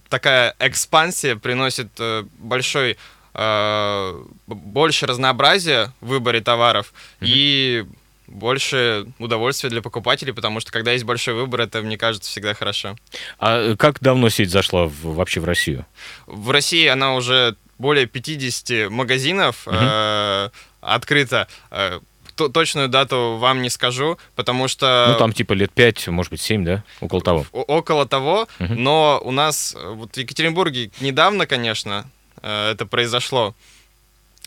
такая 0.09 0.55
экспансия 0.59 1.35
приносит 1.35 1.89
э, 1.99 2.23
большой 2.39 2.97
э, 3.33 4.23
больше 4.47 5.05
разнообразия 5.05 5.91
в 6.01 6.07
выборе 6.07 6.41
товаров 6.41 6.93
mm-hmm. 7.19 7.27
и 7.27 7.85
больше 8.27 9.05
удовольствия 9.19 9.69
для 9.69 9.81
покупателей, 9.81 10.33
потому 10.33 10.59
что 10.59 10.71
когда 10.71 10.91
есть 10.91 11.03
большой 11.03 11.35
выбор, 11.35 11.61
это, 11.61 11.81
мне 11.81 11.97
кажется, 11.97 12.29
всегда 12.29 12.53
хорошо. 12.53 12.95
А 13.39 13.75
как 13.75 13.99
давно 13.99 14.29
сеть 14.29 14.49
зашла 14.49 14.85
в, 14.85 15.15
вообще 15.15 15.39
в 15.39 15.45
Россию? 15.45 15.85
В 16.25 16.49
России 16.49 16.87
она 16.87 17.15
уже 17.15 17.55
более 17.77 18.05
50 18.07 18.89
магазинов 18.89 19.67
угу. 19.67 19.75
э, 19.79 20.49
открыта. 20.81 21.47
Э, 21.71 21.99
точную 22.35 22.89
дату 22.89 23.37
вам 23.39 23.61
не 23.61 23.69
скажу, 23.69 24.17
потому 24.35 24.67
что... 24.67 25.07
Ну, 25.09 25.17
там 25.17 25.33
типа 25.33 25.53
лет 25.53 25.71
5, 25.71 26.07
может 26.09 26.31
быть, 26.31 26.41
7, 26.41 26.63
да? 26.63 26.83
Около 27.01 27.21
того. 27.21 27.45
Около 27.51 28.07
того, 28.07 28.47
угу. 28.59 28.73
но 28.73 29.21
у 29.23 29.31
нас 29.31 29.75
вот 29.75 30.15
в 30.15 30.17
Екатеринбурге 30.17 30.91
недавно, 30.99 31.45
конечно, 31.45 32.05
э, 32.41 32.71
это 32.71 32.85
произошло 32.85 33.55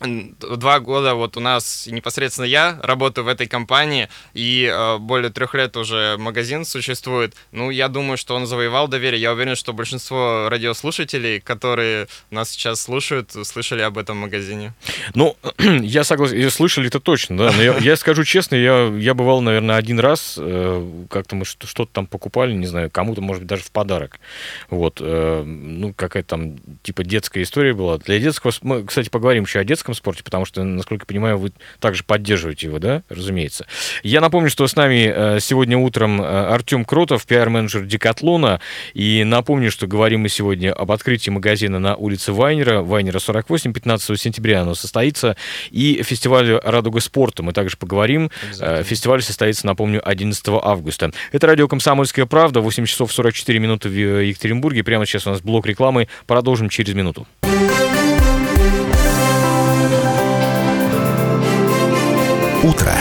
два 0.01 0.81
года 0.81 1.15
вот 1.15 1.37
у 1.37 1.41
нас 1.41 1.87
непосредственно 1.87 2.45
я 2.45 2.79
работаю 2.83 3.25
в 3.25 3.29
этой 3.29 3.47
компании, 3.47 4.09
и 4.35 4.71
э, 4.71 4.99
более 4.99 5.31
трех 5.31 5.55
лет 5.55 5.77
уже 5.77 6.17
магазин 6.19 6.67
существует. 6.67 7.35
Ну, 7.51 7.71
я 7.71 7.89
думаю, 7.89 8.19
что 8.19 8.35
он 8.35 8.47
завоевал 8.47 8.89
доверие. 8.89 9.21
Я 9.23 9.33
уверен, 9.33 9.57
что 9.57 9.73
большинство 9.73 10.49
радиослушателей, 10.51 11.41
которые 11.41 12.09
нас 12.31 12.51
сейчас 12.51 12.83
слушают, 12.83 13.33
слышали 13.45 13.81
об 13.81 13.97
этом 13.97 14.19
магазине. 14.19 14.75
Ну, 15.15 15.37
я 15.59 16.05
согласен, 16.05 16.51
слышали 16.51 16.89
это 16.89 17.01
точно, 17.01 17.39
да. 17.39 17.53
Но 17.53 17.63
я, 17.63 17.79
я 17.79 17.97
скажу 17.97 18.25
честно, 18.25 18.57
я, 18.57 18.89
я 18.89 19.15
бывал, 19.15 19.41
наверное, 19.41 19.77
один 19.77 19.99
раз, 19.99 20.37
э, 20.39 21.07
как-то 21.09 21.37
мы 21.37 21.47
что-то 21.47 21.87
там 21.87 22.07
покупали, 22.07 22.53
не 22.53 22.67
знаю, 22.67 22.91
кому-то, 22.91 23.23
может 23.23 23.43
быть, 23.45 23.49
даже 23.49 23.63
в 23.63 23.71
подарок. 23.71 24.21
Вот, 24.69 25.01
э, 25.01 25.43
ну, 25.43 25.95
какая-то 25.95 26.29
там, 26.29 26.59
типа, 26.83 27.03
детская 27.03 27.43
история 27.43 27.73
была. 27.73 27.97
Для 27.97 28.19
детского, 28.19 28.53
мы, 28.61 28.85
кстати, 28.85 29.09
поговорим 29.09 29.45
еще 29.45 29.61
о 29.61 29.65
детском 29.65 29.86
детском 29.87 29.95
спорте, 29.95 30.25
потому 30.25 30.45
что, 30.45 30.65
насколько 30.65 31.03
я 31.03 31.07
понимаю, 31.07 31.39
вы 31.39 31.53
также 31.79 32.03
поддерживаете 32.03 32.67
его, 32.67 32.79
да, 32.79 33.03
разумеется. 33.09 33.67
Я 34.03 34.21
напомню, 34.21 34.51
что 34.51 34.67
с 34.67 34.75
нами 34.75 35.13
э, 35.15 35.41
сегодня 35.41 35.79
утром 35.79 36.21
э, 36.21 36.25
Артем 36.25 36.85
Кротов, 36.85 37.25
пиар-менеджер 37.25 37.85
Декатлона, 37.85 38.61
и 38.95 39.23
напомню, 39.25 39.71
что 39.71 39.87
говорим 39.87 40.21
мы 40.23 40.29
сегодня 40.29 40.73
об 40.73 40.91
открытии 40.91 41.31
магазина 41.31 41.79
на 41.79 41.95
улице 41.95 42.33
Вайнера, 42.33 42.83
Вайнера 42.83 43.19
48, 43.19 43.73
15 43.73 44.21
сентября 44.21 44.63
оно 44.63 44.75
состоится, 44.75 45.37
и 45.71 46.03
фестиваль 46.03 46.51
«Радуга 46.65 47.01
спорта» 47.01 47.43
мы 47.43 47.53
также 47.53 47.77
поговорим. 47.77 48.31
Э, 48.61 48.83
фестиваль 48.83 49.23
состоится, 49.23 49.67
напомню, 49.67 50.01
11 50.05 50.45
августа. 50.49 51.13
Это 51.31 51.47
радио 51.47 51.69
«Комсомольская 51.69 52.27
правда», 52.27 52.61
8 52.61 52.87
часов 52.87 53.13
44 53.13 53.59
минуты 53.59 53.89
в 53.89 54.23
Екатеринбурге. 54.23 54.83
Прямо 54.83 55.07
сейчас 55.07 55.27
у 55.27 55.31
нас 55.31 55.41
блок 55.41 55.67
рекламы. 55.67 56.09
Продолжим 56.27 56.69
через 56.69 56.95
минуту. 56.95 57.27
Утро» 62.63 62.93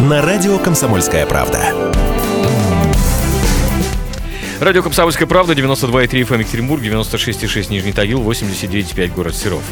на 0.00 0.22
радио 0.22 0.58
«Комсомольская 0.58 1.26
правда». 1.26 1.74
Радио 4.60 4.82
«Комсомольская 4.82 5.26
правда», 5.26 5.52
92,3 5.52 6.08
FM 6.08 6.40
Екатеринбург, 6.40 6.82
96,6 6.82 7.70
Нижний 7.70 7.92
Тагил, 7.92 8.22
89,5 8.22 9.14
город 9.14 9.36
Серов. 9.36 9.62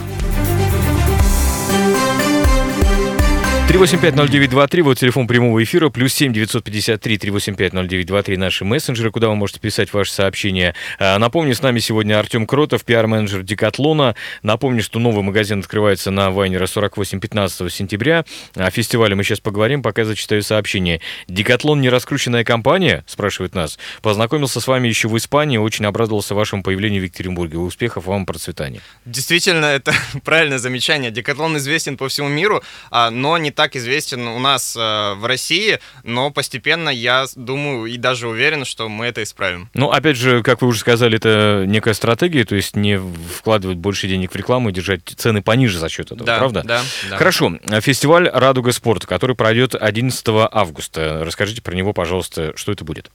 3850923, 3.69 4.83
вот 4.83 4.97
телефон 4.97 5.27
прямого 5.27 5.63
эфира, 5.63 5.89
плюс 5.89 6.15
7 6.15 6.33
953 6.33 7.17
3850923 7.17 8.37
наши 8.37 8.65
мессенджеры, 8.65 9.11
куда 9.11 9.29
вы 9.29 9.35
можете 9.35 9.59
писать 9.59 9.93
ваши 9.93 10.13
сообщения. 10.13 10.77
А, 11.01 11.19
напомню, 11.19 11.53
с 11.53 11.61
нами 11.61 11.81
сегодня 11.81 12.17
Артем 12.21 12.47
Кротов, 12.47 12.85
пиар-менеджер 12.85 13.43
Декатлона. 13.43 14.15
Напомню, 14.43 14.85
что 14.85 15.01
новый 15.01 15.25
магазин 15.25 15.59
открывается 15.59 16.13
на 16.13 16.31
Вайнера 16.31 16.67
48 16.67 17.19
15 17.19 17.73
сентября. 17.73 18.25
О 18.55 18.71
фестивале 18.71 19.17
мы 19.17 19.25
сейчас 19.25 19.41
поговорим, 19.41 19.83
пока 19.83 20.03
я 20.03 20.07
зачитаю 20.07 20.45
сообщение. 20.45 21.01
Декатлон 21.27 21.81
не 21.81 21.89
раскрученная 21.89 22.45
компания, 22.45 23.03
спрашивает 23.09 23.57
нас. 23.57 23.81
Познакомился 24.01 24.61
с 24.61 24.69
вами 24.69 24.87
еще 24.87 25.09
в 25.09 25.17
Испании, 25.17 25.59
очень 25.59 25.87
обрадовался 25.87 26.37
вашему 26.37 26.63
появлению 26.63 27.03
в 27.03 27.07
Екатеринбурге. 27.07 27.59
Успехов 27.59 28.07
вам, 28.07 28.27
процветания. 28.27 28.81
Действительно, 29.05 29.67
это 29.67 29.93
правильное 30.25 30.59
замечание. 30.59 31.11
Декатлон 31.11 31.57
известен 31.57 31.97
по 31.97 32.09
всему 32.09 32.29
миру, 32.29 32.63
а, 32.93 33.11
но 33.11 33.37
не 33.39 33.56
так 33.57 33.75
известен 33.75 34.29
у 34.29 34.39
нас 34.39 34.77
э, 34.77 35.15
в 35.15 35.27
России, 35.27 35.81
но 36.05 36.31
постепенно 36.31 36.91
я 36.91 37.27
думаю 37.35 37.87
и 37.87 37.97
даже 37.97 38.29
уверен, 38.29 38.65
что 38.65 38.89
мы 38.89 39.07
это 39.07 39.23
исправим. 39.23 39.69
Ну, 39.75 39.91
опять 39.91 40.17
же, 40.17 40.43
как 40.43 40.63
вы 40.63 40.69
уже 40.69 40.81
сказали, 40.81 41.17
это 41.17 41.65
некая 41.67 41.95
стратегия, 41.95 42.45
то 42.45 42.55
есть 42.55 42.77
не 42.77 42.99
вкладывать 42.99 43.79
больше 43.79 44.07
денег 44.07 44.33
в 44.33 44.37
рекламу 44.37 44.69
и 44.69 44.73
держать 44.73 45.01
цены 45.17 45.43
пониже 45.43 45.79
за 45.79 45.89
счет 45.89 46.07
этого, 46.07 46.25
да, 46.25 46.39
правда? 46.39 46.63
Да, 46.63 46.83
да. 47.11 47.17
Хорошо. 47.17 47.59
Фестиваль 47.81 48.29
«Радуга 48.29 48.73
спорта», 48.73 49.07
который 49.07 49.35
пройдет 49.35 49.75
11 49.75 50.25
августа. 50.53 51.23
Расскажите 51.25 51.63
про 51.63 51.75
него, 51.75 51.93
пожалуйста, 51.93 52.53
что 52.57 52.73
это 52.73 52.85
будет? 52.85 53.11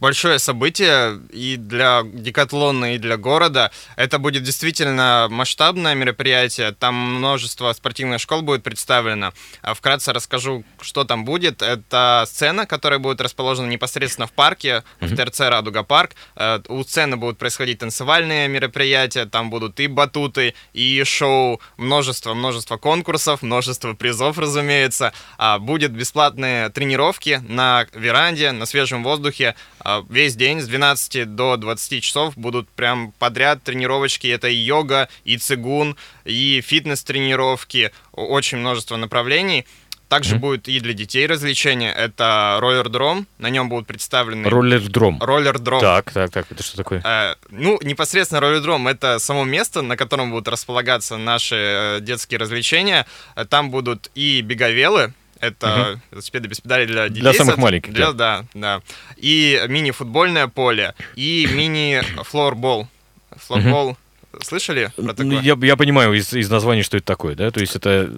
Большое 0.00 0.38
событие 0.38 1.18
и 1.30 1.56
для 1.56 2.02
Декатлона, 2.04 2.94
и 2.94 2.98
для 2.98 3.16
города. 3.16 3.70
Это 3.96 4.18
будет 4.18 4.42
действительно 4.42 5.28
масштабное 5.30 5.94
мероприятие. 5.94 6.72
Там 6.72 6.94
множество 6.94 7.72
спортивных 7.72 8.20
школ 8.20 8.42
будет 8.42 8.62
представлено. 8.62 9.32
А 9.62 9.74
вкратце 9.74 10.12
расскажу, 10.12 10.64
что 10.80 11.04
там 11.04 11.24
будет. 11.24 11.62
Это 11.62 12.24
сцена, 12.26 12.66
которая 12.66 12.98
будет 12.98 13.20
расположена 13.20 13.66
непосредственно 13.66 14.26
в 14.26 14.32
парке, 14.32 14.82
mm-hmm. 15.00 15.06
в 15.06 15.16
ТРЦ 15.16 15.40
«Радуга 15.40 15.82
парк». 15.82 16.12
Э, 16.36 16.60
у 16.68 16.82
сцены 16.82 17.16
будут 17.16 17.38
происходить 17.38 17.78
танцевальные 17.78 18.48
мероприятия, 18.48 19.26
там 19.26 19.50
будут 19.50 19.80
и 19.80 19.86
батуты, 19.86 20.54
и 20.72 21.02
шоу, 21.04 21.60
множество-множество 21.76 22.76
конкурсов, 22.76 23.42
множество 23.42 23.94
призов, 23.94 24.38
разумеется. 24.38 25.12
А 25.38 25.58
будет 25.58 25.92
бесплатные 25.92 26.68
тренировки 26.68 27.42
на 27.48 27.86
веранде, 27.94 28.52
на 28.52 28.66
свежем 28.66 29.02
воздухе. 29.02 29.54
А, 29.88 30.04
весь 30.08 30.34
день 30.34 30.60
с 30.60 30.66
12 30.66 31.36
до 31.36 31.56
20 31.56 32.02
часов 32.02 32.36
будут 32.36 32.68
прям 32.68 33.12
подряд 33.20 33.62
тренировочки. 33.62 34.26
Это 34.26 34.48
и 34.48 34.56
йога, 34.56 35.08
и 35.22 35.38
цигун, 35.38 35.96
и 36.24 36.60
фитнес-тренировки, 36.60 37.92
очень 38.10 38.58
множество 38.58 38.96
направлений. 38.96 39.64
Также 40.08 40.34
mm-hmm. 40.34 40.38
будет 40.40 40.68
и 40.68 40.80
для 40.80 40.92
детей 40.92 41.28
развлечения. 41.28 41.92
Это 41.92 42.58
роллер-дром. 42.60 43.28
На 43.38 43.48
нем 43.48 43.68
будут 43.68 43.86
представлены... 43.86 44.48
Роллер-дром. 44.48 45.22
Роллер-дром. 45.22 45.80
Так, 45.80 46.10
так, 46.10 46.32
так. 46.32 46.50
Это 46.50 46.64
что 46.64 46.76
такое? 46.76 47.00
Э, 47.04 47.36
ну, 47.50 47.78
непосредственно 47.80 48.40
роллер-дром— 48.40 48.88
это 48.88 49.20
само 49.20 49.44
место, 49.44 49.82
на 49.82 49.96
котором 49.96 50.32
будут 50.32 50.48
располагаться 50.48 51.16
наши 51.16 51.54
э, 51.54 51.98
детские 52.00 52.38
развлечения. 52.38 53.06
Там 53.50 53.70
будут 53.70 54.10
и 54.16 54.40
беговелы, 54.40 55.12
это 55.40 55.92
угу. 55.92 56.00
велосипеды 56.12 56.48
без 56.48 56.60
педалей 56.60 56.86
для 56.86 57.08
детей. 57.08 57.20
Для 57.22 57.32
самых 57.32 57.56
маленьких. 57.56 57.92
Для, 57.92 58.12
да, 58.12 58.44
да. 58.54 58.82
И 59.16 59.62
мини-футбольное 59.68 60.48
поле, 60.48 60.94
и 61.14 61.48
мини-флорбол. 61.52 62.88
Флорбол 63.36 63.96
Слышали 64.42 64.92
про 64.96 65.08
такое? 65.08 65.26
Ну, 65.26 65.40
я, 65.40 65.56
я 65.60 65.76
понимаю 65.76 66.12
из, 66.14 66.32
из 66.32 66.50
названия, 66.50 66.82
что 66.82 66.96
это 66.96 67.06
такое, 67.06 67.34
да? 67.34 67.50
То 67.50 67.60
есть 67.60 67.76
это 67.76 68.10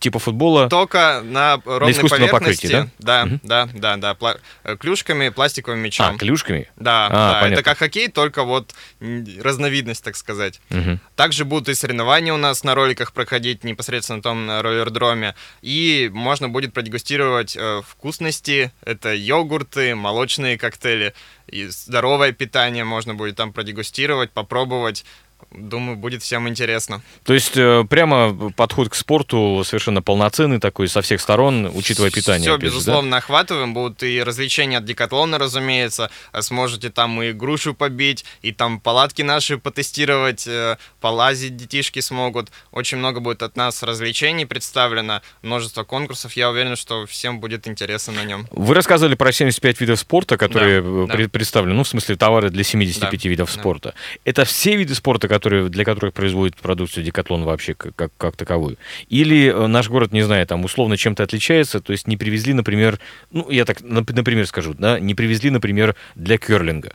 типа 0.00 0.18
футбола... 0.18 0.68
Только 0.68 1.22
на 1.24 1.60
ровной 1.64 1.94
на 1.94 2.08
поверхности. 2.08 2.30
покрытии, 2.30 2.66
да? 2.68 2.88
Да, 2.98 3.24
угу. 3.24 3.40
да, 3.42 3.68
да, 3.74 3.96
да. 3.96 4.12
Пла- 4.12 4.40
э, 4.64 4.76
клюшками, 4.76 5.28
пластиковым 5.28 5.80
мячом. 5.80 6.14
А, 6.14 6.18
клюшками? 6.18 6.68
Да, 6.76 7.06
а, 7.06 7.10
да. 7.10 7.32
Понятно. 7.40 7.54
Это 7.54 7.62
как 7.62 7.78
хоккей, 7.78 8.08
только 8.08 8.44
вот 8.44 8.74
разновидность, 9.00 10.04
так 10.04 10.16
сказать. 10.16 10.60
Угу. 10.70 10.98
Также 11.16 11.44
будут 11.44 11.68
и 11.68 11.74
соревнования 11.74 12.32
у 12.32 12.38
нас 12.38 12.64
на 12.64 12.74
роликах 12.74 13.12
проходить 13.12 13.64
непосредственно 13.64 14.16
на 14.16 14.22
том 14.22 14.60
роллердроме. 14.60 15.34
И 15.62 16.10
можно 16.12 16.48
будет 16.48 16.72
продегустировать 16.72 17.56
э, 17.56 17.82
вкусности. 17.86 18.72
Это 18.84 19.14
йогурты, 19.14 19.94
молочные 19.94 20.58
коктейли 20.58 21.14
и 21.48 21.66
здоровое 21.66 22.32
питание 22.32 22.84
можно 22.84 23.14
будет 23.14 23.36
там 23.36 23.52
продегустировать, 23.52 24.30
попробовать. 24.30 25.04
Думаю, 25.50 25.96
будет 25.96 26.22
всем 26.22 26.46
интересно. 26.46 27.00
То 27.24 27.32
есть 27.32 27.56
э, 27.56 27.84
прямо 27.88 28.52
подход 28.54 28.90
к 28.90 28.94
спорту 28.94 29.62
совершенно 29.64 30.02
полноценный 30.02 30.60
такой 30.60 30.88
со 30.88 31.00
всех 31.00 31.22
сторон, 31.22 31.70
учитывая 31.74 32.10
питание. 32.10 32.50
Все, 32.50 32.58
безусловно, 32.58 33.12
да? 33.12 33.16
охватываем. 33.16 33.72
Будут 33.72 34.02
и 34.02 34.22
развлечения 34.22 34.78
от 34.78 34.84
Декатлона, 34.84 35.38
разумеется. 35.38 36.10
Сможете 36.38 36.90
там 36.90 37.22
и 37.22 37.32
грушу 37.32 37.72
побить, 37.72 38.26
и 38.42 38.52
там 38.52 38.78
палатки 38.78 39.22
наши 39.22 39.56
потестировать, 39.56 40.46
э, 40.46 40.76
полазить 41.00 41.56
детишки 41.56 42.00
смогут. 42.00 42.50
Очень 42.70 42.98
много 42.98 43.20
будет 43.20 43.42
от 43.42 43.56
нас 43.56 43.82
развлечений 43.82 44.44
представлено, 44.44 45.22
множество 45.42 45.82
конкурсов. 45.84 46.34
Я 46.34 46.50
уверен, 46.50 46.76
что 46.76 47.06
всем 47.06 47.40
будет 47.40 47.66
интересно 47.66 48.12
на 48.12 48.24
нем. 48.24 48.46
Вы 48.50 48.74
рассказывали 48.74 49.14
про 49.14 49.32
75 49.32 49.80
видов 49.80 49.98
спорта, 49.98 50.36
которые 50.36 51.06
да, 51.06 51.16
да. 51.16 51.28
представлены, 51.28 51.74
ну, 51.74 51.84
в 51.84 51.88
смысле, 51.88 52.16
товары 52.16 52.50
для 52.50 52.64
75 52.64 53.22
да, 53.22 53.28
видов 53.28 53.54
да. 53.54 53.60
спорта. 53.60 53.94
Это 54.24 54.44
все 54.44 54.76
виды 54.76 54.94
спорта, 54.94 55.27
которые, 55.28 55.68
для 55.68 55.84
которых 55.84 56.14
производит 56.14 56.56
продукцию 56.56 57.04
Декатлон 57.04 57.44
вообще 57.44 57.74
как, 57.74 57.94
как, 57.94 58.12
как 58.16 58.36
таковую? 58.36 58.76
Или 59.08 59.52
э, 59.52 59.66
наш 59.66 59.88
город, 59.88 60.12
не 60.12 60.22
знаю, 60.22 60.46
там 60.46 60.64
условно 60.64 60.96
чем-то 60.96 61.22
отличается, 61.22 61.80
то 61.80 61.92
есть 61.92 62.08
не 62.08 62.16
привезли, 62.16 62.54
например, 62.54 62.98
ну, 63.30 63.50
я 63.50 63.64
так, 63.64 63.82
например, 63.82 64.46
скажу, 64.46 64.74
да, 64.74 64.98
не 64.98 65.14
привезли, 65.14 65.50
например, 65.50 65.94
для 66.14 66.38
керлинга? 66.38 66.92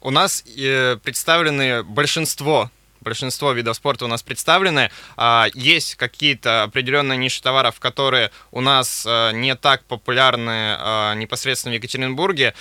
У 0.00 0.10
нас 0.10 0.44
э, 0.56 0.96
представлены 1.02 1.82
большинство 1.82 2.70
большинство 3.06 3.52
видов 3.52 3.76
спорта 3.76 4.04
у 4.04 4.08
нас 4.08 4.24
представлены. 4.24 4.90
А, 5.16 5.46
есть 5.54 5.94
какие-то 5.94 6.64
определенные 6.64 7.16
ниши 7.16 7.40
товаров, 7.40 7.78
которые 7.78 8.32
у 8.50 8.60
нас 8.60 9.06
а, 9.06 9.30
не 9.30 9.54
так 9.54 9.84
популярны 9.84 10.74
а, 10.76 11.14
непосредственно 11.14 11.72
в 11.72 11.76
Екатеринбурге, 11.76 12.54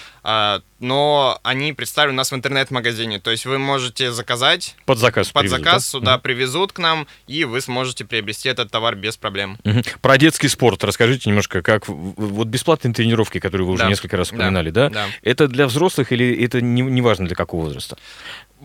но 0.79 1.39
они 1.43 1.73
представлены 1.73 2.15
у 2.15 2.17
нас 2.17 2.31
в 2.31 2.35
интернет-магазине. 2.35 3.19
То 3.19 3.31
есть 3.31 3.45
вы 3.45 3.57
можете 3.57 4.11
заказать... 4.11 4.75
Под 4.85 4.99
заказ 4.99 5.31
Под 5.31 5.43
привезут, 5.43 5.59
заказ 5.59 5.83
да? 5.83 5.89
сюда 5.89 6.15
угу. 6.15 6.21
привезут 6.21 6.73
к 6.73 6.79
нам, 6.79 7.07
и 7.27 7.45
вы 7.45 7.61
сможете 7.61 8.05
приобрести 8.05 8.49
этот 8.49 8.71
товар 8.71 8.95
без 8.95 9.15
проблем. 9.17 9.57
Угу. 9.63 9.81
Про 10.01 10.17
детский 10.17 10.47
спорт 10.47 10.83
расскажите 10.83 11.29
немножко, 11.29 11.61
как... 11.61 11.87
Вот 11.87 12.47
бесплатные 12.47 12.93
тренировки, 12.93 13.39
которые 13.39 13.65
вы 13.65 13.73
уже 13.73 13.83
да. 13.83 13.89
несколько 13.89 14.17
раз 14.17 14.31
упоминали, 14.31 14.69
да? 14.69 14.89
да? 14.89 15.05
да? 15.05 15.07
Это 15.23 15.47
для 15.47 15.65
взрослых 15.65 16.11
или 16.11 16.43
это 16.43 16.61
не, 16.61 16.81
не 16.81 17.01
важно 17.01 17.25
для 17.25 17.35
какого 17.35 17.63
возраста? 17.63 17.97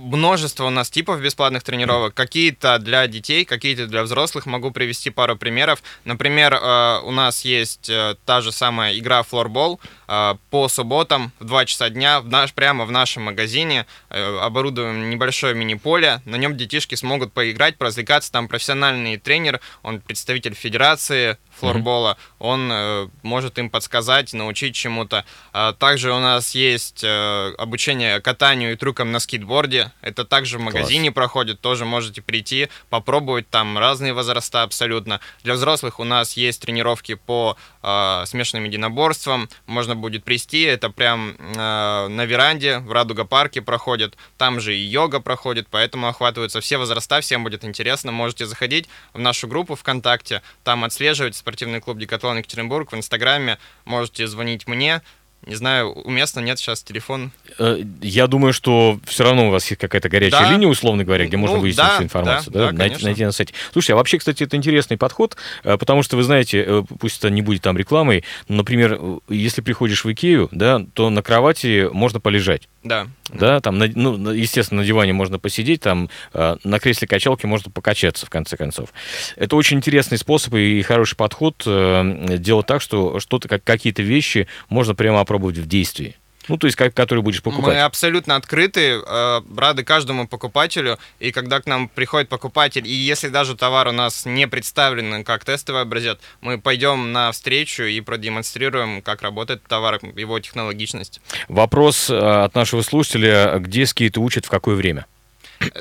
Множество 0.00 0.66
у 0.66 0.70
нас 0.70 0.90
типов 0.90 1.20
бесплатных 1.20 1.62
тренировок. 1.62 2.14
Какие-то 2.14 2.78
для 2.78 3.06
детей, 3.06 3.44
какие-то 3.44 3.86
для 3.86 4.02
взрослых. 4.02 4.46
Могу 4.46 4.70
привести 4.70 5.10
пару 5.10 5.36
примеров. 5.36 5.82
Например, 6.04 6.54
э, 6.54 7.00
у 7.04 7.10
нас 7.10 7.44
есть 7.44 7.88
э, 7.88 8.16
та 8.24 8.40
же 8.40 8.52
самая 8.52 8.98
игра 8.98 9.22
флорбол. 9.22 9.80
Э, 10.12 10.34
по 10.50 10.66
субботам 10.66 11.30
в 11.38 11.44
2 11.44 11.66
часа 11.66 11.88
дня 11.88 12.20
в 12.20 12.28
наш, 12.28 12.52
прямо 12.52 12.84
в 12.84 12.90
нашем 12.90 13.22
магазине 13.24 13.86
оборудуем 14.08 15.08
небольшое 15.08 15.54
мини-поле. 15.54 16.20
На 16.24 16.34
нем 16.34 16.56
детишки 16.56 16.96
смогут 16.96 17.32
поиграть, 17.32 17.78
поразвлекаться. 17.78 18.32
Там 18.32 18.48
профессиональный 18.48 19.18
тренер, 19.18 19.60
он 19.82 20.00
представитель 20.00 20.54
федерации 20.54 21.38
флорбола, 21.60 22.16
mm-hmm. 22.18 22.34
он 22.40 22.70
э, 22.72 23.08
может 23.22 23.58
им 23.58 23.70
подсказать, 23.70 24.32
научить 24.32 24.74
чему-то. 24.74 25.24
А 25.52 25.72
также 25.74 26.12
у 26.12 26.18
нас 26.18 26.54
есть 26.54 27.04
э, 27.04 27.54
обучение 27.58 28.20
катанию 28.20 28.72
и 28.72 28.76
трюкам 28.76 29.12
на 29.12 29.20
скейтборде. 29.20 29.92
Это 30.00 30.24
также 30.24 30.58
в 30.58 30.62
магазине 30.62 31.10
Класс. 31.10 31.14
проходит, 31.14 31.60
тоже 31.60 31.84
можете 31.84 32.22
прийти, 32.22 32.68
попробовать 32.88 33.48
там 33.48 33.78
разные 33.78 34.14
возраста 34.14 34.62
абсолютно. 34.62 35.20
Для 35.44 35.54
взрослых 35.54 36.00
у 36.00 36.04
нас 36.04 36.36
есть 36.36 36.62
тренировки 36.62 37.14
по 37.14 37.56
э, 37.82 38.24
смешанным 38.26 38.64
единоборствам. 38.64 39.48
Можно 39.66 39.94
будет 40.00 40.24
прийти, 40.24 40.62
это 40.62 40.90
прям 40.90 41.36
э, 41.38 42.08
на 42.08 42.24
веранде 42.24 42.78
в 42.78 42.92
Радуга 42.92 43.24
парке 43.24 43.62
проходит. 43.62 44.16
Там 44.36 44.60
же 44.60 44.76
и 44.76 44.80
йога 44.80 45.20
проходит, 45.20 45.68
поэтому 45.70 46.08
охватываются 46.08 46.60
все 46.60 46.78
возраста, 46.78 47.20
всем 47.20 47.44
будет 47.44 47.64
интересно. 47.64 48.12
Можете 48.12 48.46
заходить 48.46 48.88
в 49.12 49.18
нашу 49.18 49.46
группу 49.46 49.74
ВКонтакте, 49.74 50.42
там 50.64 50.84
отслеживать 50.84 51.36
спортивный 51.36 51.80
клуб 51.80 51.98
Декатлон 51.98 52.38
Екатеринбург 52.38 52.92
в 52.92 52.96
Инстаграме. 52.96 53.58
Можете 53.84 54.26
звонить 54.26 54.66
мне, 54.66 55.02
не 55.50 55.56
знаю, 55.56 55.90
уместно 55.90 56.38
нет 56.38 56.60
сейчас 56.60 56.80
телефон. 56.80 57.32
Э, 57.58 57.82
я 58.00 58.28
думаю, 58.28 58.52
что 58.52 59.00
все 59.04 59.24
равно 59.24 59.48
у 59.48 59.50
вас 59.50 59.68
есть 59.68 59.80
какая-то 59.80 60.08
горячая 60.08 60.42
да. 60.42 60.52
линия, 60.52 60.68
условно 60.68 61.02
говоря, 61.02 61.26
где 61.26 61.36
ну, 61.36 61.40
можно 61.40 61.58
выяснить 61.58 61.84
да, 61.84 61.94
всю 61.94 62.04
информацию, 62.04 62.52
да, 62.52 62.60
да, 62.60 62.66
да 62.70 62.78
найти, 62.78 63.04
найти 63.04 63.24
на 63.24 63.32
сайте. 63.32 63.52
Слушайте, 63.72 63.94
а 63.94 63.96
вообще, 63.96 64.18
кстати, 64.18 64.44
это 64.44 64.56
интересный 64.56 64.96
подход, 64.96 65.36
э, 65.64 65.76
потому 65.76 66.04
что, 66.04 66.16
вы 66.16 66.22
знаете, 66.22 66.64
э, 66.64 66.82
пусть 67.00 67.18
это 67.18 67.30
не 67.30 67.42
будет 67.42 67.62
там 67.62 67.76
рекламой, 67.76 68.22
но, 68.46 68.58
например, 68.58 69.00
если 69.28 69.60
приходишь 69.60 70.04
в 70.04 70.12
Икею, 70.12 70.48
да, 70.52 70.86
то 70.94 71.10
на 71.10 71.20
кровати 71.20 71.88
можно 71.92 72.20
полежать. 72.20 72.68
Да. 72.84 73.08
Да, 73.28 73.60
там, 73.60 73.78
ну, 73.78 74.30
естественно, 74.30 74.80
на 74.80 74.86
диване 74.86 75.12
можно 75.12 75.38
посидеть, 75.38 75.82
там 75.82 76.08
на 76.32 76.78
кресле 76.80 77.06
качалки 77.06 77.46
можно 77.46 77.70
покачаться, 77.70 78.26
в 78.26 78.30
конце 78.30 78.56
концов. 78.56 78.88
Это 79.36 79.54
очень 79.54 79.76
интересный 79.76 80.16
способ 80.16 80.54
и 80.54 80.80
хороший 80.82 81.14
подход 81.14 81.62
делать 81.64 82.66
так, 82.66 82.80
что 82.80 83.20
что-то, 83.20 83.48
какие-то 83.48 84.02
вещи 84.02 84.48
можно 84.68 84.94
прямо 84.94 85.20
опробовать 85.20 85.39
в 85.40 85.66
действии. 85.66 86.16
Ну, 86.48 86.56
то 86.56 86.66
есть, 86.66 86.76
как, 86.76 86.94
который 86.94 87.22
будешь 87.22 87.42
покупать. 87.42 87.74
Мы 87.74 87.80
абсолютно 87.80 88.34
открыты, 88.34 89.00
э, 89.06 89.40
рады 89.56 89.84
каждому 89.84 90.26
покупателю. 90.26 90.98
И 91.20 91.30
когда 91.30 91.60
к 91.60 91.66
нам 91.66 91.88
приходит 91.88 92.28
покупатель, 92.28 92.86
и 92.88 92.92
если 92.92 93.28
даже 93.28 93.56
товар 93.56 93.86
у 93.88 93.92
нас 93.92 94.26
не 94.26 94.48
представлен 94.48 95.22
как 95.22 95.44
тестовый 95.44 95.82
образец, 95.82 96.18
мы 96.40 96.58
пойдем 96.58 97.12
на 97.12 97.30
встречу 97.30 97.84
и 97.84 98.00
продемонстрируем, 98.00 99.00
как 99.00 99.22
работает 99.22 99.62
товар, 99.62 100.00
его 100.16 100.40
технологичность. 100.40 101.20
Вопрос 101.48 102.10
э, 102.10 102.16
от 102.18 102.54
нашего 102.56 102.82
слушателя. 102.82 103.58
Где 103.58 103.86
скейты 103.86 104.18
учат, 104.18 104.46
в 104.46 104.50
какое 104.50 104.74
время? 104.74 105.06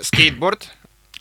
Скейтборд. 0.01 0.69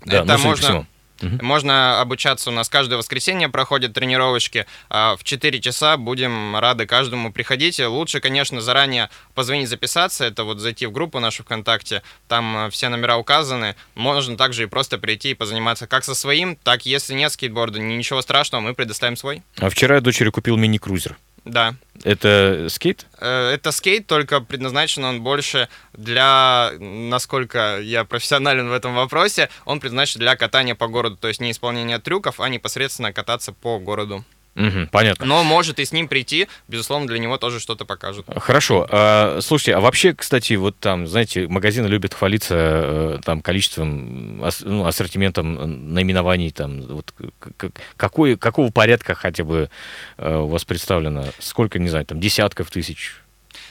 Да, 0.05 0.18
Это 0.18 0.37
ну, 0.37 0.44
можно... 0.44 0.87
Угу. 1.23 1.45
Можно 1.45 2.01
обучаться 2.01 2.51
у 2.51 2.53
нас 2.53 2.69
каждое 2.69 2.97
воскресенье 2.97 3.49
проходят 3.49 3.93
тренировочки. 3.93 4.67
А 4.89 5.17
в 5.17 5.25
4 5.25 5.61
часа 5.61 5.97
будем 5.97 6.57
рады 6.57 6.87
каждому. 6.87 7.33
Приходите. 7.33 7.87
Лучше, 7.87 8.21
конечно, 8.21 8.61
заранее 8.61 9.11
позвонить, 9.35 9.69
записаться. 9.69 10.25
Это 10.25 10.45
вот 10.45 10.61
зайти 10.61 10.87
в 10.87 10.93
группу 10.93 11.21
нашу 11.21 11.43
ВКонтакте. 11.43 12.03
Там 12.29 12.67
э, 12.67 12.71
все 12.71 12.89
номера 12.89 13.17
указаны. 13.17 13.75
Можно 13.95 14.37
также 14.37 14.65
и 14.65 14.67
просто 14.67 14.99
прийти 14.99 15.31
и 15.31 15.35
позаниматься 15.35 15.87
как 15.87 16.05
со 16.05 16.15
своим, 16.15 16.57
так 16.57 16.87
если 16.87 17.15
нет 17.15 17.33
скейтборда. 17.33 17.79
Ничего 17.79 18.23
страшного, 18.23 18.63
мы 18.63 18.75
предоставим 18.75 19.17
свой. 19.17 19.43
А 19.59 19.71
вчера 19.71 19.97
я 19.97 20.01
дочери 20.01 20.31
купил 20.31 20.57
мини-крузер. 20.57 21.17
Да. 21.44 21.74
Это 22.05 22.66
скейт? 22.68 23.07
Э, 23.18 23.51
это 23.51 23.72
скейт, 23.72 24.07
только 24.07 24.40
предназначен 24.40 25.05
он 25.05 25.22
больше 25.22 25.68
для, 25.92 26.72
насколько 26.79 27.81
я 27.81 28.05
профессионален 28.05 28.68
в 28.68 28.72
этом 28.72 28.94
вопросе, 28.94 29.48
он 29.64 29.81
предназначен 29.81 30.20
для 30.20 30.37
катания 30.37 30.74
по 30.74 30.88
городу, 30.88 31.16
то 31.16 31.29
есть 31.29 31.40
не 31.40 31.51
исполнения 31.51 31.98
трюков, 31.98 32.40
а 32.40 32.48
непосредственно 32.48 33.12
кататься 33.12 33.53
по 33.53 33.79
городу. 33.79 34.24
Угу, 34.59 34.88
понятно. 34.90 35.25
Но 35.25 35.44
может 35.44 35.79
и 35.79 35.85
с 35.85 35.92
ним 35.92 36.09
прийти, 36.09 36.49
безусловно, 36.66 37.07
для 37.07 37.21
него 37.21 37.38
тоже 37.38 37.61
что-то 37.61 37.85
покажут. 37.85 38.27
Хорошо. 38.37 38.87
А, 38.90 39.38
слушайте, 39.40 39.75
а 39.77 39.81
вообще, 39.81 40.14
кстати, 40.14 40.55
вот 40.55 40.77
там, 40.81 41.07
знаете, 41.07 41.47
магазины 41.47 41.87
любят 41.87 42.12
хвалиться 42.12 42.55
э, 42.57 43.18
там 43.25 43.40
количеством, 43.40 44.38
ну, 44.62 44.87
ассортиментом 44.87 45.94
наименований, 45.94 46.51
там, 46.51 46.83
вот 46.83 47.14
какой, 47.97 48.37
какого 48.37 48.71
порядка 48.71 49.14
хотя 49.14 49.44
бы 49.44 49.71
э, 50.16 50.37
у 50.37 50.49
вас 50.49 50.64
представлено? 50.64 51.27
Сколько, 51.38 51.79
не 51.79 51.88
знаю, 51.88 52.05
там, 52.05 52.18
десятков 52.18 52.71
тысяч? 52.71 53.14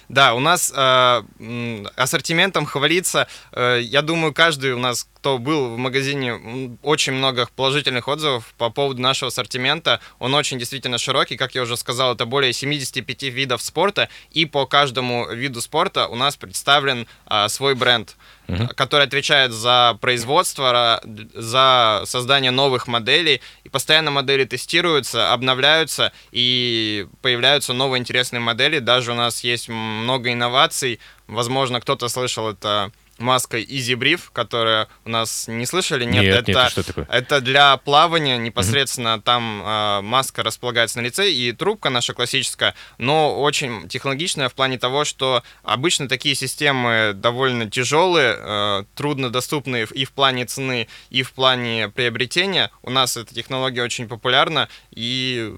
Да, 0.09 0.35
у 0.35 0.39
нас 0.39 0.71
э, 0.73 1.83
ассортиментом 1.95 2.65
хвалится, 2.65 3.27
э, 3.51 3.81
я 3.81 4.01
думаю, 4.01 4.33
каждый 4.33 4.71
у 4.71 4.79
нас, 4.79 5.07
кто 5.17 5.39
был 5.39 5.73
в 5.73 5.77
магазине, 5.79 6.77
очень 6.83 7.13
много 7.13 7.49
положительных 7.55 8.07
отзывов 8.07 8.53
по 8.59 8.69
поводу 8.69 9.01
нашего 9.01 9.29
ассортимента. 9.29 9.99
Он 10.19 10.35
очень 10.35 10.59
действительно 10.59 10.99
широкий, 10.99 11.37
как 11.37 11.55
я 11.55 11.63
уже 11.63 11.75
сказал, 11.75 12.13
это 12.13 12.27
более 12.27 12.53
75 12.53 13.23
видов 13.23 13.63
спорта, 13.63 14.09
и 14.29 14.45
по 14.45 14.67
каждому 14.67 15.27
виду 15.33 15.59
спорта 15.59 16.07
у 16.07 16.15
нас 16.15 16.37
представлен 16.37 17.07
э, 17.29 17.47
свой 17.49 17.73
бренд 17.73 18.15
угу. 18.47 18.67
который 18.75 19.07
отвечает 19.07 19.51
за 19.51 19.97
производство, 20.01 21.01
за 21.33 22.03
создание 22.05 22.51
новых 22.51 22.87
моделей. 22.87 23.41
И 23.63 23.69
постоянно 23.69 24.11
модели 24.11 24.45
тестируются, 24.45 25.33
обновляются, 25.33 26.11
и 26.31 27.07
появляются 27.21 27.73
новые 27.73 27.99
интересные 27.99 28.39
модели. 28.39 28.79
Даже 28.79 29.11
у 29.11 29.15
нас 29.15 29.43
есть 29.43 29.67
много 29.67 30.31
инноваций. 30.31 30.99
Возможно, 31.27 31.81
кто-то 31.81 32.07
слышал 32.07 32.49
это 32.49 32.91
маской 33.19 33.63
Easy 33.63 33.95
Brief, 33.95 34.29
которая 34.31 34.87
у 35.05 35.09
нас 35.09 35.47
не 35.47 35.65
слышали? 35.65 36.05
Нет, 36.05 36.23
нет 36.23 36.35
это, 36.49 36.51
нет, 36.51 36.71
что 36.71 36.83
такое? 36.83 37.07
это 37.11 37.41
для 37.41 37.77
плавания 37.77 38.37
непосредственно 38.37 39.17
mm-hmm. 39.17 39.21
там 39.21 39.63
э, 39.65 40.01
маска 40.01 40.43
располагается 40.43 40.99
на 40.99 41.05
лице 41.05 41.31
и 41.31 41.51
трубка 41.51 41.89
наша 41.89 42.13
классическая, 42.13 42.75
но 42.97 43.39
очень 43.39 43.87
технологичная 43.87 44.49
в 44.49 44.53
плане 44.53 44.77
того, 44.77 45.05
что 45.05 45.43
обычно 45.63 46.07
такие 46.07 46.35
системы 46.35 47.13
довольно 47.13 47.69
тяжелые, 47.69 48.35
э, 48.37 48.83
труднодоступные 48.95 49.87
и 49.93 50.05
в 50.05 50.11
плане 50.11 50.45
цены, 50.45 50.87
и 51.09 51.23
в 51.23 51.33
плане 51.33 51.89
приобретения. 51.89 52.71
У 52.83 52.89
нас 52.89 53.17
эта 53.17 53.33
технология 53.33 53.83
очень 53.83 54.07
популярна 54.07 54.69
и 54.91 55.55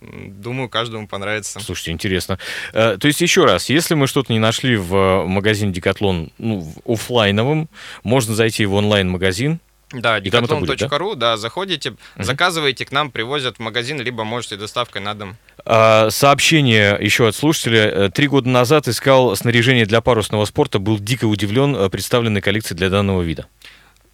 Думаю, 0.00 0.68
каждому 0.68 1.06
понравится. 1.06 1.60
Слушайте, 1.60 1.92
интересно. 1.92 2.38
Э, 2.72 2.96
то 2.98 3.06
есть, 3.06 3.20
еще 3.20 3.44
раз, 3.44 3.68
если 3.68 3.94
мы 3.94 4.06
что-то 4.06 4.32
не 4.32 4.38
нашли 4.38 4.76
в 4.76 5.24
магазине 5.26 5.72
Декатлон 5.72 6.30
ну, 6.38 6.60
в 6.60 6.92
офлайновом, 6.92 7.68
можно 8.02 8.34
зайти 8.34 8.66
в 8.66 8.74
онлайн-магазин, 8.74 9.60
да, 9.92 10.20
decathlon.ru, 10.20 11.14
да? 11.14 11.32
да, 11.32 11.36
заходите, 11.36 11.90
угу. 11.90 11.98
заказываете, 12.18 12.84
к 12.84 12.92
нам 12.92 13.10
привозят 13.10 13.56
в 13.56 13.58
магазин, 13.60 14.00
либо 14.00 14.22
можете 14.22 14.56
доставкой 14.56 15.02
на 15.02 15.14
дом. 15.14 15.36
А, 15.64 16.10
сообщение 16.10 16.96
еще 17.00 17.26
от 17.26 17.34
слушателя. 17.34 17.88
Э, 17.88 18.08
три 18.08 18.28
года 18.28 18.48
назад 18.48 18.86
искал 18.86 19.34
снаряжение 19.34 19.86
для 19.86 20.00
парусного 20.00 20.44
спорта, 20.44 20.78
был 20.78 21.00
дико 21.00 21.24
удивлен 21.24 21.74
э, 21.74 21.90
представленной 21.90 22.40
коллекцией 22.40 22.78
для 22.78 22.88
данного 22.88 23.22
вида. 23.22 23.46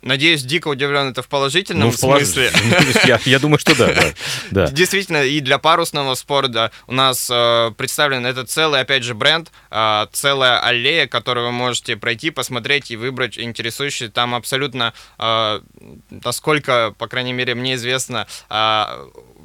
Надеюсь, 0.03 0.43
дико 0.43 0.69
удивлен 0.69 1.09
это 1.09 1.23
в 1.23 1.29
положительном 1.29 1.89
ну, 1.89 1.91
в 1.91 1.97
смысле. 1.97 2.53
Я, 3.05 3.19
я 3.25 3.39
думаю, 3.39 3.59
что 3.59 3.77
да, 3.77 3.93
да, 3.93 4.03
да. 4.51 4.67
Действительно, 4.71 5.25
и 5.25 5.41
для 5.41 5.59
парусного 5.59 6.15
спорта 6.15 6.71
у 6.87 6.93
нас 6.93 7.29
э, 7.31 7.73
представлен 7.77 8.25
это 8.25 8.45
целый, 8.45 8.81
опять 8.81 9.03
же, 9.03 9.15
бренд, 9.15 9.51
э, 9.71 10.07
целая 10.13 10.61
аллея, 10.61 11.07
которую 11.07 11.47
вы 11.47 11.53
можете 11.53 11.97
пройти, 11.97 12.31
посмотреть 12.31 12.91
и 12.91 12.97
выбрать 12.97 13.39
интересующий. 13.39 14.09
Там 14.09 14.35
абсолютно, 14.35 14.93
э, 15.19 15.61
насколько, 16.11 16.95
по 16.99 17.09
крайней 17.09 17.33
мере, 17.33 17.55
мне 17.55 17.75
известно, 17.75 18.27
э, 18.49 18.85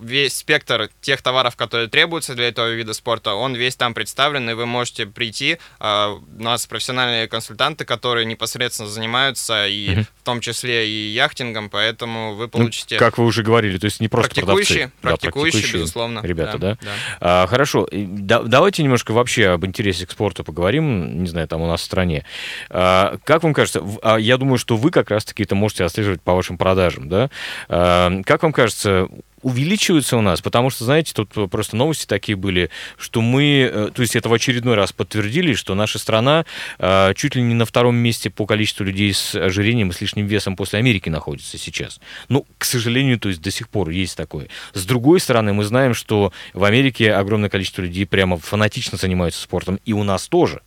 весь 0.01 0.35
спектр 0.35 0.89
тех 1.01 1.21
товаров, 1.21 1.55
которые 1.55 1.87
требуются 1.87 2.35
для 2.35 2.47
этого 2.47 2.71
вида 2.71 2.93
спорта, 2.93 3.33
он 3.33 3.55
весь 3.55 3.75
там 3.75 3.93
представлен, 3.93 4.49
и 4.49 4.53
вы 4.53 4.65
можете 4.65 5.05
прийти. 5.05 5.57
А, 5.79 6.13
у 6.13 6.43
нас 6.43 6.65
профессиональные 6.65 7.27
консультанты, 7.27 7.85
которые 7.85 8.25
непосредственно 8.25 8.89
занимаются 8.89 9.67
и 9.67 9.93
угу. 9.93 10.05
в 10.21 10.23
том 10.23 10.41
числе 10.41 10.89
и 10.89 11.09
яхтингом, 11.09 11.69
поэтому 11.69 12.35
вы 12.35 12.45
ну, 12.45 12.49
получите... 12.49 12.95
Ну, 12.95 12.99
как 12.99 13.17
вы 13.17 13.25
уже 13.25 13.43
говорили, 13.43 13.77
то 13.77 13.85
есть 13.85 13.99
не 13.99 14.07
просто 14.07 14.35
практикующие, 14.35 14.91
продавцы. 15.01 15.01
Практикующие, 15.01 15.01
да, 15.01 15.09
практикующие 15.09 15.81
безусловно. 15.81 16.19
Ребята, 16.23 16.57
да? 16.57 16.69
да? 16.69 16.77
да. 16.81 17.43
А, 17.43 17.47
хорошо, 17.47 17.87
да, 17.91 18.41
давайте 18.43 18.83
немножко 18.83 19.11
вообще 19.11 19.49
об 19.49 19.65
интересе 19.65 20.05
к 20.05 20.11
спорту 20.11 20.43
поговорим, 20.43 21.21
не 21.23 21.27
знаю, 21.27 21.47
там 21.47 21.61
у 21.61 21.67
нас 21.67 21.81
в 21.81 21.83
стране. 21.83 22.25
А, 22.69 23.17
как 23.23 23.43
вам 23.43 23.53
кажется, 23.53 23.83
а, 24.01 24.17
я 24.17 24.37
думаю, 24.37 24.57
что 24.57 24.77
вы 24.77 24.91
как 24.91 25.11
раз-таки 25.11 25.43
это 25.43 25.55
можете 25.55 25.83
отслеживать 25.83 26.21
по 26.21 26.33
вашим 26.33 26.57
продажам, 26.57 27.09
да? 27.09 27.29
А, 27.69 28.21
как 28.25 28.43
вам 28.43 28.53
кажется, 28.53 29.07
увеличиваются 29.41 30.17
у 30.17 30.21
нас, 30.21 30.41
потому 30.41 30.69
что, 30.69 30.85
знаете, 30.85 31.13
тут 31.13 31.29
просто 31.49 31.75
новости 31.75 32.05
такие 32.05 32.35
были, 32.35 32.69
что 32.97 33.21
мы, 33.21 33.69
э, 33.71 33.89
то 33.93 34.01
есть 34.01 34.15
это 34.15 34.29
в 34.29 34.33
очередной 34.33 34.75
раз 34.75 34.91
подтвердили, 34.91 35.53
что 35.53 35.75
наша 35.75 35.99
страна 35.99 36.45
э, 36.79 37.13
чуть 37.15 37.35
ли 37.35 37.41
не 37.41 37.53
на 37.53 37.65
втором 37.65 37.95
месте 37.95 38.29
по 38.29 38.45
количеству 38.45 38.83
людей 38.83 39.13
с 39.13 39.35
ожирением 39.35 39.89
и 39.89 39.93
с 39.93 40.01
лишним 40.01 40.25
весом 40.27 40.55
после 40.55 40.79
Америки 40.79 41.09
находится 41.09 41.57
сейчас. 41.57 41.99
Ну, 42.29 42.45
к 42.57 42.65
сожалению, 42.65 43.19
то 43.19 43.29
есть 43.29 43.41
до 43.41 43.51
сих 43.51 43.69
пор 43.69 43.89
есть 43.89 44.17
такое. 44.17 44.47
С 44.73 44.85
другой 44.85 45.19
стороны, 45.19 45.53
мы 45.53 45.63
знаем, 45.63 45.93
что 45.93 46.33
в 46.53 46.63
Америке 46.63 47.13
огромное 47.13 47.49
количество 47.49 47.81
людей 47.81 48.05
прямо 48.05 48.37
фанатично 48.37 48.97
занимаются 48.97 49.41
спортом, 49.41 49.79
и 49.85 49.93
у 49.93 50.03
нас 50.03 50.27
тоже. 50.27 50.61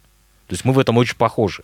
То 0.46 0.52
есть 0.52 0.64
мы 0.64 0.74
в 0.74 0.78
этом 0.78 0.98
очень 0.98 1.16
похожи. 1.16 1.62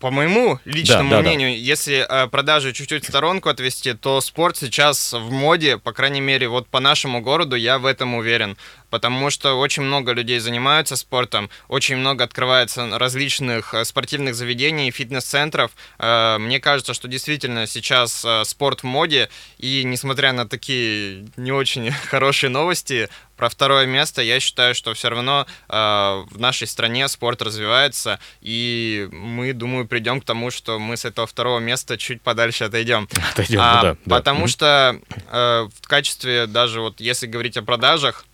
По 0.00 0.10
моему 0.10 0.58
личному 0.64 1.10
да, 1.10 1.16
да, 1.16 1.22
мнению, 1.22 1.50
да. 1.50 1.56
если 1.56 2.06
э, 2.08 2.26
продажи 2.28 2.72
чуть-чуть 2.72 3.04
в 3.04 3.08
сторонку 3.08 3.50
отвести, 3.50 3.92
то 3.92 4.22
спорт 4.22 4.56
сейчас 4.56 5.12
в 5.12 5.30
моде, 5.30 5.76
по 5.76 5.92
крайней 5.92 6.22
мере, 6.22 6.48
вот 6.48 6.66
по 6.68 6.80
нашему 6.80 7.20
городу 7.20 7.56
я 7.56 7.78
в 7.78 7.84
этом 7.84 8.14
уверен 8.14 8.56
потому 8.90 9.30
что 9.30 9.54
очень 9.54 9.82
много 9.82 10.12
людей 10.12 10.38
занимаются 10.38 10.96
спортом, 10.96 11.50
очень 11.68 11.96
много 11.96 12.24
открывается 12.24 12.98
различных 12.98 13.74
э, 13.74 13.84
спортивных 13.84 14.34
заведений, 14.34 14.90
фитнес-центров. 14.90 15.72
Э, 15.98 16.38
мне 16.38 16.60
кажется, 16.60 16.94
что 16.94 17.08
действительно 17.08 17.66
сейчас 17.66 18.24
э, 18.24 18.44
спорт 18.44 18.80
в 18.80 18.86
моде, 18.86 19.28
и 19.58 19.82
несмотря 19.84 20.32
на 20.32 20.48
такие 20.48 21.26
не 21.36 21.52
очень 21.52 21.90
хорошие 22.10 22.50
новости, 22.50 23.08
про 23.36 23.48
второе 23.48 23.86
место, 23.86 24.22
я 24.22 24.40
считаю, 24.40 24.74
что 24.74 24.94
все 24.94 25.08
равно 25.08 25.46
э, 25.68 25.74
в 25.74 26.38
нашей 26.38 26.66
стране 26.66 27.08
спорт 27.08 27.42
развивается, 27.42 28.20
и 28.40 29.08
мы, 29.12 29.52
думаю, 29.52 29.86
придем 29.86 30.20
к 30.20 30.24
тому, 30.24 30.50
что 30.50 30.78
мы 30.78 30.96
с 30.96 31.04
этого 31.04 31.26
второго 31.26 31.58
места 31.58 31.98
чуть 31.98 32.22
подальше 32.22 32.64
отойдем. 32.64 33.08
Отойдем, 33.32 33.60
а, 33.60 33.74
ну 33.74 33.82
да. 34.04 34.16
Потому 34.16 34.42
да. 34.42 34.48
что 34.48 35.00
э, 35.30 35.68
в 35.82 35.88
качестве 35.88 36.46
даже 36.46 36.80
вот 36.80 37.00
если 37.00 37.26
говорить 37.26 37.56
о 37.56 37.62
продажах, 37.62 38.24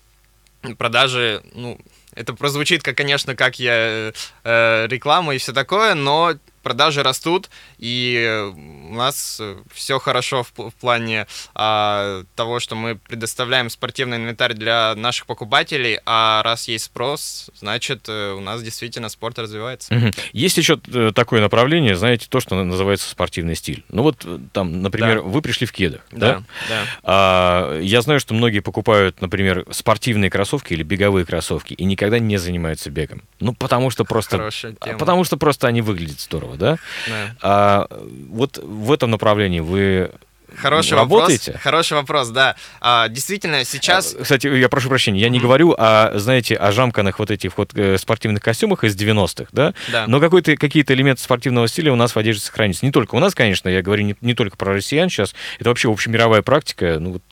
продажи, 0.78 1.42
ну, 1.54 1.78
это 2.14 2.34
прозвучит, 2.34 2.82
как, 2.82 2.96
конечно, 2.96 3.36
как 3.36 3.58
я 3.58 4.12
э, 4.44 4.86
реклама 4.88 5.34
и 5.34 5.38
все 5.38 5.52
такое, 5.52 5.94
но 5.94 6.34
продажи 6.62 7.02
растут, 7.02 7.50
и 7.78 8.50
у 8.88 8.94
нас 8.94 9.40
все 9.72 9.98
хорошо 9.98 10.42
в, 10.42 10.70
в 10.70 10.74
плане 10.74 11.26
а, 11.54 12.24
того, 12.34 12.60
что 12.60 12.74
мы 12.74 12.96
предоставляем 12.96 13.70
спортивный 13.70 14.16
инвентарь 14.16 14.54
для 14.54 14.94
наших 14.94 15.26
покупателей, 15.26 15.98
а 16.06 16.42
раз 16.42 16.68
есть 16.68 16.86
спрос, 16.86 17.50
значит, 17.54 18.06
э, 18.08 18.32
у 18.32 18.40
нас 18.40 18.62
действительно 18.62 19.08
спорт 19.08 19.38
развивается. 19.38 19.94
Угу. 19.94 20.10
Есть 20.32 20.58
еще 20.58 20.80
э, 20.92 21.12
такое 21.14 21.40
направление, 21.40 21.96
знаете, 21.96 22.26
то, 22.28 22.40
что 22.40 22.62
называется 22.62 23.08
спортивный 23.08 23.54
стиль. 23.54 23.84
Ну 23.88 24.02
вот 24.02 24.24
э, 24.24 24.38
там, 24.52 24.82
например, 24.82 25.16
да. 25.16 25.22
вы 25.22 25.42
пришли 25.42 25.66
в 25.66 25.72
кедах, 25.72 26.02
да? 26.10 26.18
Да. 26.18 26.42
да. 26.68 26.84
А, 27.02 27.80
я 27.80 28.02
знаю, 28.02 28.20
что 28.20 28.34
многие 28.34 28.60
покупают, 28.60 29.20
например, 29.20 29.66
спортивные 29.70 30.30
кроссовки 30.30 30.72
или 30.72 30.82
беговые 30.82 31.24
кроссовки 31.24 31.74
и 31.74 31.84
никогда 31.84 32.18
не 32.18 32.36
занимаются 32.36 32.90
бегом. 32.90 33.22
Ну, 33.40 33.52
потому 33.54 33.90
что 33.90 34.04
просто... 34.04 34.50
Потому 34.80 35.24
что 35.24 35.36
просто 35.36 35.68
они 35.68 35.82
выглядят 35.82 36.20
здорово, 36.20 36.49
да? 36.56 36.78
Да. 37.08 37.34
А, 37.42 37.86
вот 38.28 38.58
в 38.58 38.92
этом 38.92 39.10
направлении 39.10 39.60
вы 39.60 40.10
Хороший 40.56 40.94
Работаете? 40.94 41.52
вопрос. 41.52 41.62
Хороший 41.62 41.92
вопрос, 41.94 42.28
да. 42.28 42.56
А, 42.80 43.08
действительно, 43.08 43.64
сейчас... 43.64 44.14
А, 44.18 44.22
кстати, 44.22 44.46
я 44.46 44.68
прошу 44.68 44.88
прощения, 44.88 45.20
я 45.20 45.28
не 45.28 45.38
говорю 45.38 45.74
о, 45.76 46.18
знаете, 46.18 46.56
о 46.56 46.72
жамканных 46.72 47.18
вот 47.18 47.30
этих 47.30 47.56
вот 47.56 47.72
э, 47.74 47.98
спортивных 47.98 48.42
костюмах 48.42 48.84
из 48.84 48.96
90-х, 48.96 49.50
да? 49.52 49.74
Да. 49.92 50.06
Но 50.06 50.20
какой-то, 50.20 50.56
какие-то 50.56 50.94
элементы 50.94 51.22
спортивного 51.22 51.68
стиля 51.68 51.92
у 51.92 51.96
нас 51.96 52.14
в 52.14 52.18
одежде 52.18 52.42
сохранятся. 52.42 52.84
Не 52.84 52.92
только 52.92 53.14
у 53.14 53.18
нас, 53.18 53.34
конечно, 53.34 53.68
я 53.68 53.82
говорю 53.82 54.04
не, 54.04 54.16
не 54.20 54.34
только 54.34 54.56
про 54.56 54.74
россиян 54.74 55.08
сейчас, 55.08 55.34
это 55.58 55.68
вообще 55.68 55.90
общемировая 55.90 56.42
практика, 56.42 56.98
ну 56.98 57.12
вот 57.12 57.22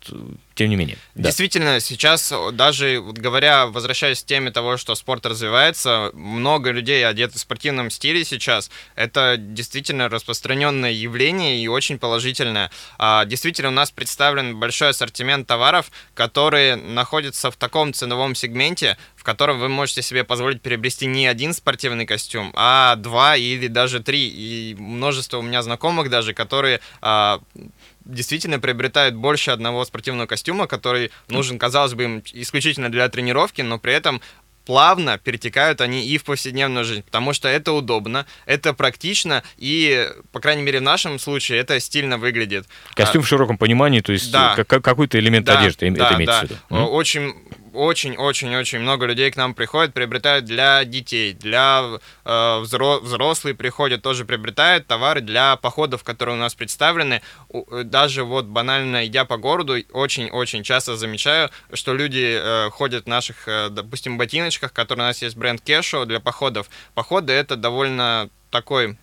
тем 0.59 0.71
не 0.71 0.77
менее. 0.77 0.99
Действительно, 1.15 1.75
да. 1.75 1.81
сейчас 1.81 2.33
даже 2.53 2.99
вот 2.99 3.17
говоря, 3.17 3.69
возвращаясь 3.69 4.25
к 4.25 4.27
теме 4.27 4.51
того, 4.51 4.77
что 4.77 4.97
спорт 4.97 5.25
развивается, 5.25 6.11
много 6.15 6.73
людей 6.73 7.07
одеты 7.07 7.37
в 7.37 7.41
спортивном 7.41 7.91
стиле 7.91 8.25
сейчас. 8.25 8.69
Это 8.97 9.37
действительно 9.39 10.09
распространенное 10.09 10.91
явление 10.91 11.63
и 11.63 11.69
очень 11.69 11.97
положительное. 11.97 12.73
А, 12.99 13.25
действительно, 13.25 13.69
у 13.69 13.73
нас 13.73 13.93
представлен 13.93 14.59
большой 14.59 14.89
ассортимент 14.89 15.47
товаров, 15.47 15.93
которые 16.15 16.75
находятся 16.75 17.53
в 17.53 17.57
таком 17.57 17.93
ценовом 17.93 18.35
сегменте, 18.35 18.99
в 19.15 19.23
котором 19.23 19.61
вы 19.61 19.69
можете 19.69 20.03
себе 20.03 20.25
позволить 20.25 20.61
приобрести 20.61 21.07
не 21.07 21.29
один 21.29 21.55
спортивный 21.55 22.05
костюм, 22.05 22.53
а 22.57 22.97
два 22.97 23.37
или 23.37 23.69
даже 23.69 24.01
три. 24.01 24.29
И 24.29 24.75
множество 24.77 25.39
у 25.39 25.43
меня 25.43 25.63
знакомых 25.63 26.11
даже, 26.11 26.35
которые 26.35 26.81
а, 27.01 27.41
действительно 28.09 28.59
приобретают 28.59 29.15
больше 29.15 29.53
одного 29.53 29.85
спортивного 29.85 30.27
костюма, 30.27 30.67
который 30.67 31.13
нужен, 31.29 31.59
казалось 31.59 31.95
бы, 31.95 32.05
им 32.05 32.23
исключительно 32.33 32.91
для 32.91 33.09
тренировки, 33.09 33.63
но 33.63 33.79
при 33.79 33.93
этом 33.93 34.21
плавно 34.69 35.17
перетекают 35.17 35.81
они 35.81 36.07
и 36.07 36.19
в 36.19 36.25
повседневную 36.25 36.85
жизнь, 36.85 37.03
потому 37.03 37.33
что 37.33 37.49
это 37.49 37.73
удобно, 37.73 38.27
это 38.45 38.75
практично, 38.75 39.43
и, 39.57 40.07
по 40.31 40.41
крайней 40.41 40.63
мере, 40.63 40.81
в 40.81 40.83
нашем 40.83 41.19
случае 41.19 41.59
это 41.59 41.81
стильно 41.81 42.19
выглядит. 42.19 42.67
Костюм 42.93 43.23
а, 43.23 43.25
в 43.25 43.29
широком 43.29 43.57
понимании, 43.57 44.01
то 44.01 44.13
есть 44.13 44.31
да, 44.31 44.55
какой-то 44.57 45.19
элемент 45.19 45.47
да, 45.47 45.59
одежды, 45.59 45.91
да, 45.91 46.07
это 46.07 46.17
имеется 46.17 46.41
да. 46.43 46.47
в 46.47 46.51
виду. 46.51 46.87
Очень 46.91 47.35
очень-очень-очень 47.75 48.81
много 48.81 49.07
людей 49.07 49.31
к 49.31 49.37
нам 49.37 49.55
приходят, 49.55 49.95
приобретают 49.95 50.45
для 50.45 50.85
детей, 50.85 51.33
для 51.33 51.99
э, 52.25 52.59
взрослые 52.61 53.55
приходят, 53.55 54.03
тоже 54.03 54.25
приобретают 54.25 54.87
товары 54.87 55.21
для 55.21 55.57
походов, 55.57 56.05
которые 56.05 56.37
у 56.37 56.39
нас 56.39 56.55
представлены. 56.55 57.23
Э, 57.53 57.83
даже 57.85 58.25
вот 58.25 58.47
банально 58.47 59.07
идя 59.07 59.25
по 59.25 59.37
городу, 59.37 59.77
очень-очень 59.93 60.63
часто 60.63 60.97
замечаю, 60.97 61.51
что 61.73 61.95
люди 61.95 62.39
э, 62.41 62.71
ходят 62.71 63.05
в 63.05 63.09
наших, 63.09 63.49
э, 63.49 63.69
допустим, 63.71 64.19
ботиночках, 64.19 64.73
которые 64.73 65.05
у 65.05 65.09
нас 65.09 65.23
есть 65.23 65.37
бренд 65.37 65.61
Кешо 65.61 66.05
для 66.05 66.21
походов. 66.21 66.69
Походы 66.95 67.33
это 67.33 67.57
довольно 67.57 68.31
такой 68.51 68.97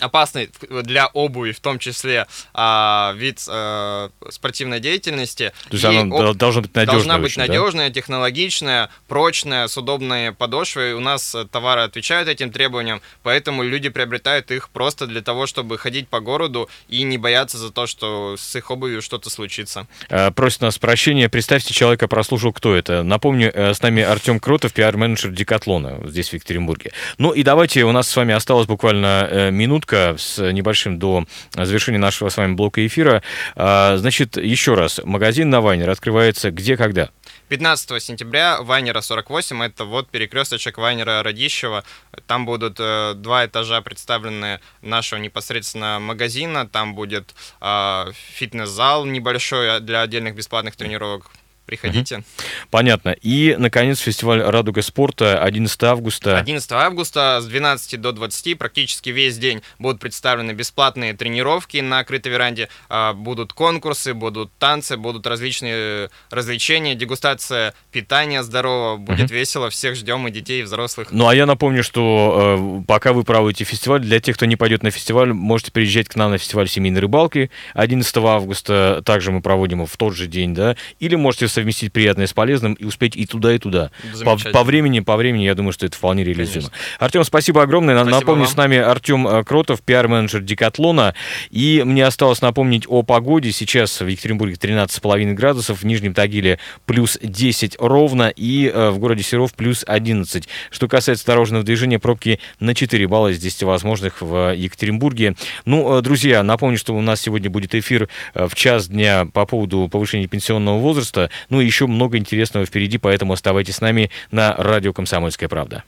опасный 0.00 0.50
для 0.82 1.06
обуви, 1.08 1.52
в 1.52 1.60
том 1.60 1.78
числе 1.78 2.26
а, 2.54 3.14
вид 3.16 3.44
а, 3.48 4.10
спортивной 4.30 4.80
деятельности. 4.80 5.52
То 5.68 5.76
есть 5.76 5.84
она 5.84 6.00
об... 6.00 6.36
должна 6.36 6.62
быть 6.62 6.74
надежная. 6.74 6.94
Должна 6.94 7.18
быть 7.18 7.32
очень, 7.32 7.42
надежная, 7.42 7.88
да? 7.88 7.94
технологичная, 7.94 8.90
прочная, 9.08 9.68
с 9.68 9.76
удобной 9.76 10.32
подошвой. 10.32 10.94
У 10.94 11.00
нас 11.00 11.36
товары 11.50 11.82
отвечают 11.82 12.28
этим 12.28 12.50
требованиям, 12.50 13.00
поэтому 13.22 13.62
люди 13.62 13.88
приобретают 13.88 14.50
их 14.50 14.68
просто 14.70 15.06
для 15.06 15.22
того, 15.22 15.46
чтобы 15.46 15.78
ходить 15.78 16.08
по 16.08 16.20
городу 16.20 16.68
и 16.88 17.02
не 17.02 17.18
бояться 17.18 17.58
за 17.58 17.70
то, 17.70 17.86
что 17.86 18.36
с 18.38 18.56
их 18.56 18.70
обувью 18.70 19.02
что-то 19.02 19.30
случится. 19.30 19.86
А, 20.08 20.30
просит 20.30 20.60
нас 20.60 20.78
прощения. 20.78 21.28
Представьте, 21.28 21.74
человека 21.74 22.08
прослушал, 22.08 22.52
кто 22.52 22.74
это. 22.74 23.02
Напомню, 23.02 23.50
э, 23.52 23.74
с 23.74 23.82
нами 23.82 24.02
Артем 24.02 24.40
Кротов, 24.40 24.72
пиар-менеджер 24.72 25.30
Декатлона 25.30 26.00
здесь, 26.04 26.30
в 26.30 26.34
Екатеринбурге. 26.34 26.92
Ну 27.18 27.32
и 27.32 27.42
давайте, 27.42 27.84
у 27.84 27.92
нас 27.92 28.08
с 28.08 28.16
вами 28.16 28.34
осталось 28.34 28.66
буквально 28.66 29.28
э, 29.30 29.50
минутка 29.86 30.16
с 30.18 30.52
небольшим 30.52 30.98
до 30.98 31.24
завершения 31.54 31.98
нашего 31.98 32.28
с 32.28 32.36
вами 32.36 32.54
блока 32.54 32.86
эфира. 32.86 33.22
А, 33.54 33.96
значит, 33.96 34.36
еще 34.36 34.74
раз, 34.74 35.00
магазин 35.04 35.50
на 35.50 35.60
Вайнер 35.60 35.90
открывается 35.90 36.50
где, 36.50 36.76
когда? 36.76 37.10
15 37.48 38.02
сентября 38.02 38.60
Вайнера 38.62 39.00
48, 39.00 39.62
это 39.62 39.84
вот 39.84 40.08
перекресточек 40.08 40.78
Вайнера 40.78 41.22
Радищева. 41.22 41.84
Там 42.26 42.44
будут 42.44 42.76
э, 42.80 43.14
два 43.14 43.46
этажа 43.46 43.80
представлены 43.82 44.60
нашего 44.82 45.20
непосредственно 45.20 45.98
магазина. 46.00 46.66
Там 46.66 46.94
будет 46.94 47.34
э, 47.60 48.06
фитнес-зал 48.34 49.04
небольшой 49.04 49.80
для 49.80 50.02
отдельных 50.02 50.34
бесплатных 50.34 50.74
тренировок 50.74 51.30
Приходите. 51.66 52.22
Понятно. 52.70 53.10
И, 53.10 53.56
наконец, 53.58 53.98
фестиваль 53.98 54.40
«Радуга 54.40 54.82
спорта» 54.82 55.42
11 55.42 55.82
августа. 55.82 56.38
11 56.38 56.72
августа 56.72 57.40
с 57.42 57.46
12 57.46 58.00
до 58.00 58.12
20 58.12 58.56
практически 58.56 59.10
весь 59.10 59.36
день 59.36 59.62
будут 59.80 60.00
представлены 60.00 60.52
бесплатные 60.52 61.12
тренировки 61.14 61.78
на 61.78 62.04
крытой 62.04 62.32
веранде, 62.32 62.68
а, 62.88 63.14
будут 63.14 63.52
конкурсы, 63.52 64.14
будут 64.14 64.52
танцы, 64.58 64.96
будут 64.96 65.26
различные 65.26 66.10
развлечения, 66.30 66.94
дегустация 66.94 67.74
питания 67.90 68.44
здорового. 68.44 68.96
Будет 68.96 69.26
угу. 69.26 69.34
весело, 69.34 69.68
всех 69.68 69.96
ждем 69.96 70.28
и 70.28 70.30
детей, 70.30 70.60
и 70.60 70.62
взрослых. 70.62 71.08
Ну, 71.10 71.26
а 71.26 71.34
я 71.34 71.46
напомню, 71.46 71.82
что 71.82 72.80
э, 72.80 72.84
пока 72.86 73.12
вы 73.12 73.24
проводите 73.24 73.64
фестиваль, 73.64 74.02
для 74.02 74.20
тех, 74.20 74.36
кто 74.36 74.46
не 74.46 74.54
пойдет 74.54 74.84
на 74.84 74.90
фестиваль, 74.90 75.32
можете 75.32 75.72
приезжать 75.72 76.08
к 76.08 76.14
нам 76.14 76.30
на 76.30 76.38
фестиваль 76.38 76.68
семейной 76.68 77.00
рыбалки 77.00 77.50
11 77.74 78.16
августа. 78.18 79.02
Также 79.04 79.32
мы 79.32 79.40
проводим 79.40 79.78
его 79.78 79.86
в 79.86 79.96
тот 79.96 80.14
же 80.14 80.28
день, 80.28 80.54
да. 80.54 80.76
Или 81.00 81.16
можете 81.16 81.48
совместить 81.56 81.90
приятное 81.90 82.26
с 82.26 82.34
полезным 82.34 82.74
и 82.74 82.84
успеть 82.84 83.16
и 83.16 83.24
туда, 83.24 83.54
и 83.54 83.58
туда. 83.58 83.90
По, 84.24 84.36
по 84.36 84.62
времени, 84.62 85.00
по 85.00 85.16
времени, 85.16 85.44
я 85.44 85.54
думаю, 85.54 85.72
что 85.72 85.86
это 85.86 85.96
вполне 85.96 86.22
реализуемо. 86.22 86.70
Артем, 86.98 87.24
спасибо 87.24 87.62
огромное. 87.62 87.94
Спасибо 87.96 88.20
Напомню, 88.20 88.44
вам. 88.44 88.52
с 88.52 88.56
нами 88.56 88.76
Артем 88.76 89.26
э, 89.26 89.42
Кротов, 89.42 89.80
пиар-менеджер 89.80 90.42
Декатлона. 90.42 91.14
И 91.50 91.82
мне 91.84 92.04
осталось 92.04 92.42
напомнить 92.42 92.84
о 92.86 93.02
погоде. 93.02 93.52
Сейчас 93.52 94.00
в 94.00 94.06
Екатеринбурге 94.06 94.56
13,5 94.56 95.32
градусов, 95.32 95.80
в 95.80 95.86
Нижнем 95.86 96.12
Тагиле 96.12 96.58
плюс 96.84 97.18
10 97.22 97.76
ровно 97.80 98.28
и 98.28 98.70
э, 98.72 98.90
в 98.90 98.98
городе 98.98 99.22
Серов 99.22 99.54
плюс 99.54 99.82
11. 99.86 100.46
Что 100.70 100.88
касается 100.88 101.24
дорожного 101.24 101.64
движения, 101.64 101.98
пробки 101.98 102.38
на 102.60 102.74
4 102.74 103.08
балла 103.08 103.28
из 103.28 103.38
10 103.38 103.62
возможных 103.62 104.20
в 104.20 104.54
Екатеринбурге. 104.54 105.36
Ну, 105.64 105.96
э, 105.96 106.02
друзья, 106.02 106.42
напомню, 106.42 106.76
что 106.76 106.94
у 106.94 107.00
нас 107.00 107.22
сегодня 107.22 107.48
будет 107.48 107.74
эфир 107.74 108.10
в 108.34 108.54
час 108.54 108.88
дня 108.88 109.26
по 109.32 109.46
поводу 109.46 109.88
повышения 109.90 110.26
пенсионного 110.26 110.78
возраста. 110.78 111.30
Ну 111.48 111.60
и 111.60 111.66
еще 111.66 111.86
много 111.86 112.18
интересного 112.18 112.66
впереди, 112.66 112.98
поэтому 112.98 113.32
оставайтесь 113.32 113.76
с 113.76 113.80
нами 113.80 114.10
на 114.30 114.54
радио 114.56 114.92
«Комсомольская 114.92 115.48
правда». 115.48 115.84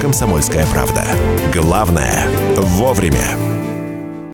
«Комсомольская 0.00 0.66
правда». 0.66 1.04
Главное– 1.52 2.26
вовремя. 2.56 3.49